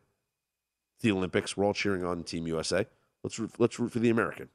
the 1.04 1.12
Olympics. 1.12 1.56
We're 1.56 1.66
all 1.66 1.74
cheering 1.74 2.04
on 2.04 2.24
Team 2.24 2.48
USA. 2.48 2.88
Let's 3.24 3.38
root, 3.38 3.52
let's 3.60 3.78
root 3.78 3.92
for 3.92 4.00
the 4.00 4.10
American, 4.10 4.50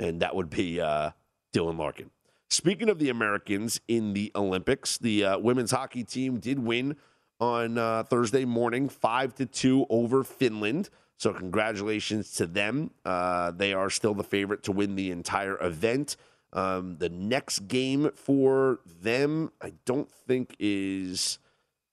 and 0.00 0.20
that 0.20 0.34
would 0.34 0.50
be 0.50 0.80
uh, 0.80 1.10
Dylan 1.52 1.78
Larkin. 1.78 2.10
Speaking 2.48 2.88
of 2.88 2.98
the 2.98 3.10
Americans 3.10 3.80
in 3.86 4.12
the 4.12 4.32
Olympics, 4.34 4.98
the 4.98 5.24
uh, 5.24 5.38
women's 5.38 5.70
hockey 5.70 6.02
team 6.02 6.40
did 6.40 6.58
win 6.58 6.96
on 7.38 7.78
uh, 7.78 8.02
Thursday 8.02 8.44
morning, 8.44 8.88
five 8.88 9.34
to 9.36 9.46
two 9.46 9.86
over 9.88 10.24
Finland. 10.24 10.90
So, 11.16 11.32
congratulations 11.32 12.32
to 12.36 12.46
them. 12.46 12.90
Uh, 13.04 13.50
they 13.50 13.74
are 13.74 13.90
still 13.90 14.14
the 14.14 14.24
favorite 14.24 14.62
to 14.64 14.72
win 14.72 14.96
the 14.96 15.10
entire 15.10 15.62
event. 15.62 16.16
Um, 16.52 16.96
the 16.96 17.10
next 17.10 17.68
game 17.68 18.10
for 18.14 18.80
them, 18.84 19.52
I 19.60 19.74
don't 19.84 20.10
think 20.10 20.56
is. 20.58 21.38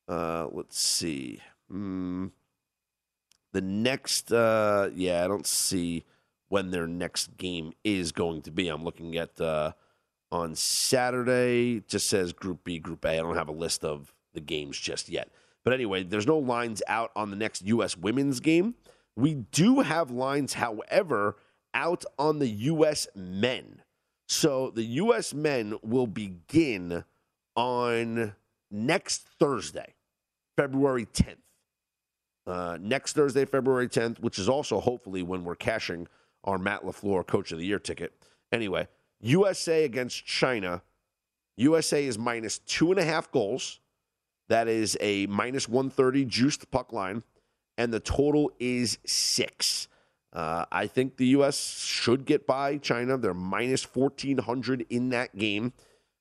Uh, 0.08 0.48
let's 0.52 0.80
see. 0.80 1.42
Hmm. 1.70 2.28
the 3.52 3.60
next, 3.60 4.32
uh, 4.32 4.90
yeah, 4.96 5.26
I 5.26 5.28
don't 5.28 5.46
see 5.46 6.06
when 6.50 6.72
their 6.72 6.88
next 6.88 7.38
game 7.38 7.74
is 7.84 8.12
going 8.12 8.42
to 8.44 8.52
be. 8.52 8.70
I'm 8.70 8.84
looking 8.84 9.18
at 9.18 9.40
uh, 9.40 9.74
on 10.32 10.56
Saturday. 10.56 11.82
Just 11.88 12.08
says 12.08 12.34
Group 12.34 12.64
B, 12.64 12.80
Group 12.80 13.06
A. 13.06 13.10
I 13.10 13.18
don't 13.18 13.36
have 13.36 13.50
a 13.50 13.54
list 13.54 13.84
of 13.84 14.14
the 14.34 14.42
games 14.42 14.78
just 14.78 15.10
yet. 15.10 15.30
But 15.64 15.74
anyway, 15.74 16.04
there's 16.04 16.28
no 16.28 16.38
lines 16.38 16.82
out 16.88 17.12
on 17.16 17.30
the 17.30 17.36
next 17.36 17.62
U.S. 17.64 17.98
women's 17.98 18.40
game. 18.40 18.76
We 19.16 19.34
do 19.34 19.82
have 19.82 20.12
lines, 20.12 20.54
however, 20.54 21.36
out 21.74 22.06
on 22.18 22.40
the 22.40 22.48
U.S. 22.48 23.08
men. 23.16 23.82
So 24.30 24.70
the 24.70 24.84
U.S. 24.84 25.34
men 25.34 25.76
will 25.82 26.08
begin 26.08 27.04
on 27.56 28.36
next 28.70 29.28
Thursday, 29.40 29.96
February 30.56 31.06
10th. 31.06 31.38
Uh, 32.46 32.78
next 32.80 33.14
Thursday, 33.14 33.44
February 33.44 33.90
10th, 33.90 34.20
which 34.20 34.40
is 34.40 34.48
also 34.48 34.80
hopefully 34.80 35.22
when 35.22 35.44
we're 35.44 35.56
cashing 35.56 36.08
our 36.44 36.58
Matt 36.58 36.84
LaFleur 36.84 37.26
Coach 37.26 37.52
of 37.52 37.60
the 37.60 37.66
Year 37.66 37.80
ticket. 37.80 38.14
Anyway, 38.52 38.88
USA 39.22 39.84
against 39.84 40.26
China. 40.26 40.82
USA 41.58 42.06
is 42.06 42.18
minus 42.18 42.60
two 42.60 42.92
and 42.92 43.00
a 43.00 43.04
half 43.04 43.32
goals. 43.32 43.80
That 44.50 44.68
is 44.68 44.98
a 45.02 45.26
minus 45.28 45.68
130 45.68 46.26
juiced 46.26 46.72
puck 46.72 46.94
line, 46.94 47.24
and 47.78 47.92
the 47.92 48.00
total 48.00 48.52
is 48.60 48.98
six. 49.06 49.88
Uh, 50.32 50.66
I 50.72 50.88
think 50.88 51.18
the 51.18 51.28
U.S. 51.28 51.84
should 51.84 52.26
get 52.26 52.46
by 52.46 52.78
China. 52.78 53.18
They're 53.18 53.34
minus 53.34 53.84
1,400 53.84 54.86
in 54.90 55.10
that 55.10 55.38
game. 55.38 55.74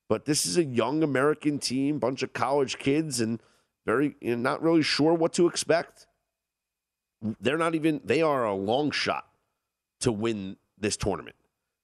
But 0.09 0.25
this 0.25 0.45
is 0.45 0.57
a 0.57 0.63
young 0.63 1.03
American 1.03 1.59
team, 1.59 1.99
bunch 1.99 2.23
of 2.23 2.33
college 2.33 2.79
kids, 2.79 3.19
and 3.19 3.41
very 3.85 4.15
not 4.21 4.61
really 4.61 4.81
sure 4.81 5.13
what 5.13 5.33
to 5.33 5.47
expect. 5.47 6.07
They're 7.21 7.57
not 7.57 7.75
even, 7.75 8.01
they 8.03 8.21
are 8.21 8.45
a 8.45 8.53
long 8.53 8.91
shot 8.91 9.27
to 10.01 10.11
win 10.11 10.57
this 10.77 10.97
tournament. 10.97 11.35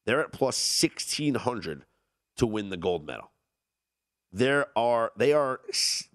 They're 0.05 0.21
at 0.21 0.31
plus 0.31 0.81
1,600 0.81 1.85
to 2.37 2.47
win 2.47 2.69
the 2.69 2.77
gold 2.77 3.05
medal. 3.05 3.31
There 4.31 4.67
are 4.75 5.11
they 5.15 5.33
are 5.33 5.61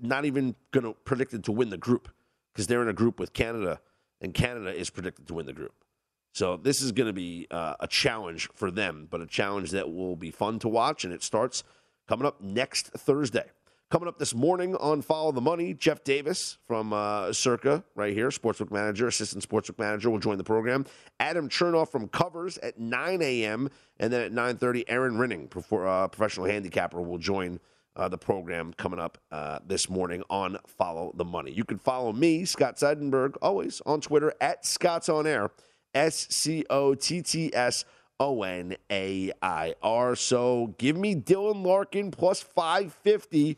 not 0.01 0.25
even 0.25 0.57
going 0.73 0.85
to 0.85 0.93
predicted 1.05 1.45
to 1.45 1.53
win 1.53 1.71
the 1.71 1.77
group 1.77 2.09
because 2.53 2.67
they're 2.67 2.83
in 2.83 2.89
a 2.89 2.93
group 2.93 3.21
with 3.21 3.33
Canada, 3.33 3.81
and 4.21 4.35
Canada 4.35 4.75
is 4.75 4.91
predicted 4.91 5.29
to 5.29 5.35
win 5.35 5.47
the 5.47 5.53
group. 5.53 5.85
So 6.33 6.57
this 6.57 6.83
is 6.83 6.93
going 6.93 7.07
to 7.07 7.13
be 7.13 7.47
uh, 7.51 7.75
a 7.81 7.87
challenge 7.87 8.49
for 8.55 8.71
them, 8.71 9.07
but 9.11 9.21
a 9.21 9.27
challenge 9.27 9.71
that 9.71 9.93
will 9.93 10.17
be 10.17 10.31
fun 10.31 10.59
to 10.61 10.69
watch, 10.69 11.05
and 11.05 11.13
it 11.13 11.23
starts 11.23 11.63
coming 12.09 12.27
up 12.27 12.41
next 12.41 12.89
Thursday. 12.89 13.51
Coming 13.91 14.07
up 14.07 14.19
this 14.19 14.35
morning 14.35 14.77
on 14.77 15.01
Follow 15.01 15.33
the 15.33 15.41
Money, 15.41 15.73
Jeff 15.73 16.05
Davis 16.05 16.59
from 16.67 16.93
uh, 16.93 17.33
Circa, 17.33 17.83
right 17.95 18.13
here, 18.13 18.29
sportsbook 18.29 18.71
manager, 18.71 19.09
assistant 19.09 19.49
sportsbook 19.49 19.79
manager, 19.79 20.11
will 20.11 20.19
join 20.19 20.37
the 20.37 20.45
program. 20.45 20.85
Adam 21.21 21.49
Chernoff 21.49 21.89
from 21.89 22.07
Covers 22.09 22.59
at 22.59 22.79
9 22.79 23.23
a.m. 23.23 23.71
And 23.99 24.13
then 24.13 24.21
at 24.21 24.33
9.30, 24.33 24.85
Aaron 24.89 25.17
Rinning, 25.17 25.49
uh, 25.57 26.09
professional 26.09 26.45
handicapper, 26.45 27.01
will 27.01 27.17
join 27.17 27.61
uh, 27.97 28.11
the 28.11 28.19
program 28.19 28.75
coming 28.75 29.01
up 29.01 29.17
uh, 29.33 29.61
this 29.67 29.89
morning 29.89 30.23
on 30.29 30.59
Follow 30.67 31.15
the 31.17 31.25
Money. 31.25 31.53
You 31.53 31.65
can 31.65 31.79
follow 31.79 32.13
me, 32.13 32.45
Scott 32.45 32.77
Seidenberg, 32.77 33.37
always 33.41 33.81
on 33.87 34.03
Twitter 34.03 34.35
at 34.39 34.67
Scott's 34.67 35.09
On 35.09 35.27
Air, 35.27 35.51
S 35.95 36.27
C 36.29 36.63
O 36.69 36.95
T 36.95 37.23
T 37.23 37.55
S 37.55 37.87
O 38.21 38.43
N 38.43 38.77
A 38.93 39.33
I 39.41 39.75
R. 39.83 40.15
So 40.15 40.75
give 40.77 40.99
me 40.99 41.15
Dylan 41.15 41.65
Larkin 41.65 42.11
plus 42.11 42.43
550 42.43 43.57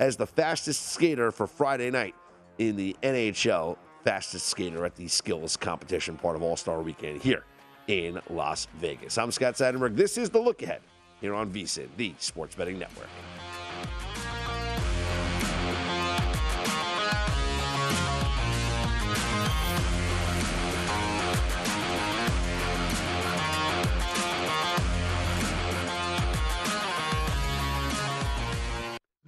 as 0.00 0.16
the 0.16 0.26
fastest 0.26 0.92
skater 0.92 1.30
for 1.30 1.46
Friday 1.46 1.90
night 1.90 2.14
in 2.58 2.74
the 2.74 2.96
NHL 3.02 3.76
fastest 4.02 4.46
skater 4.46 4.84
at 4.84 4.96
the 4.96 5.06
skills 5.06 5.56
competition 5.56 6.16
part 6.16 6.34
of 6.34 6.42
All 6.42 6.56
Star 6.56 6.80
Weekend 6.80 7.22
here 7.22 7.44
in 7.86 8.18
Las 8.30 8.66
Vegas. 8.78 9.18
I'm 9.18 9.30
Scott 9.30 9.54
Seidenberg. 9.54 9.94
This 9.94 10.16
is 10.18 10.30
the 10.30 10.40
look 10.40 10.62
ahead 10.62 10.80
here 11.20 11.34
on 11.34 11.52
VSIN, 11.52 11.88
the 11.98 12.14
Sports 12.18 12.54
Betting 12.54 12.78
Network. 12.78 13.08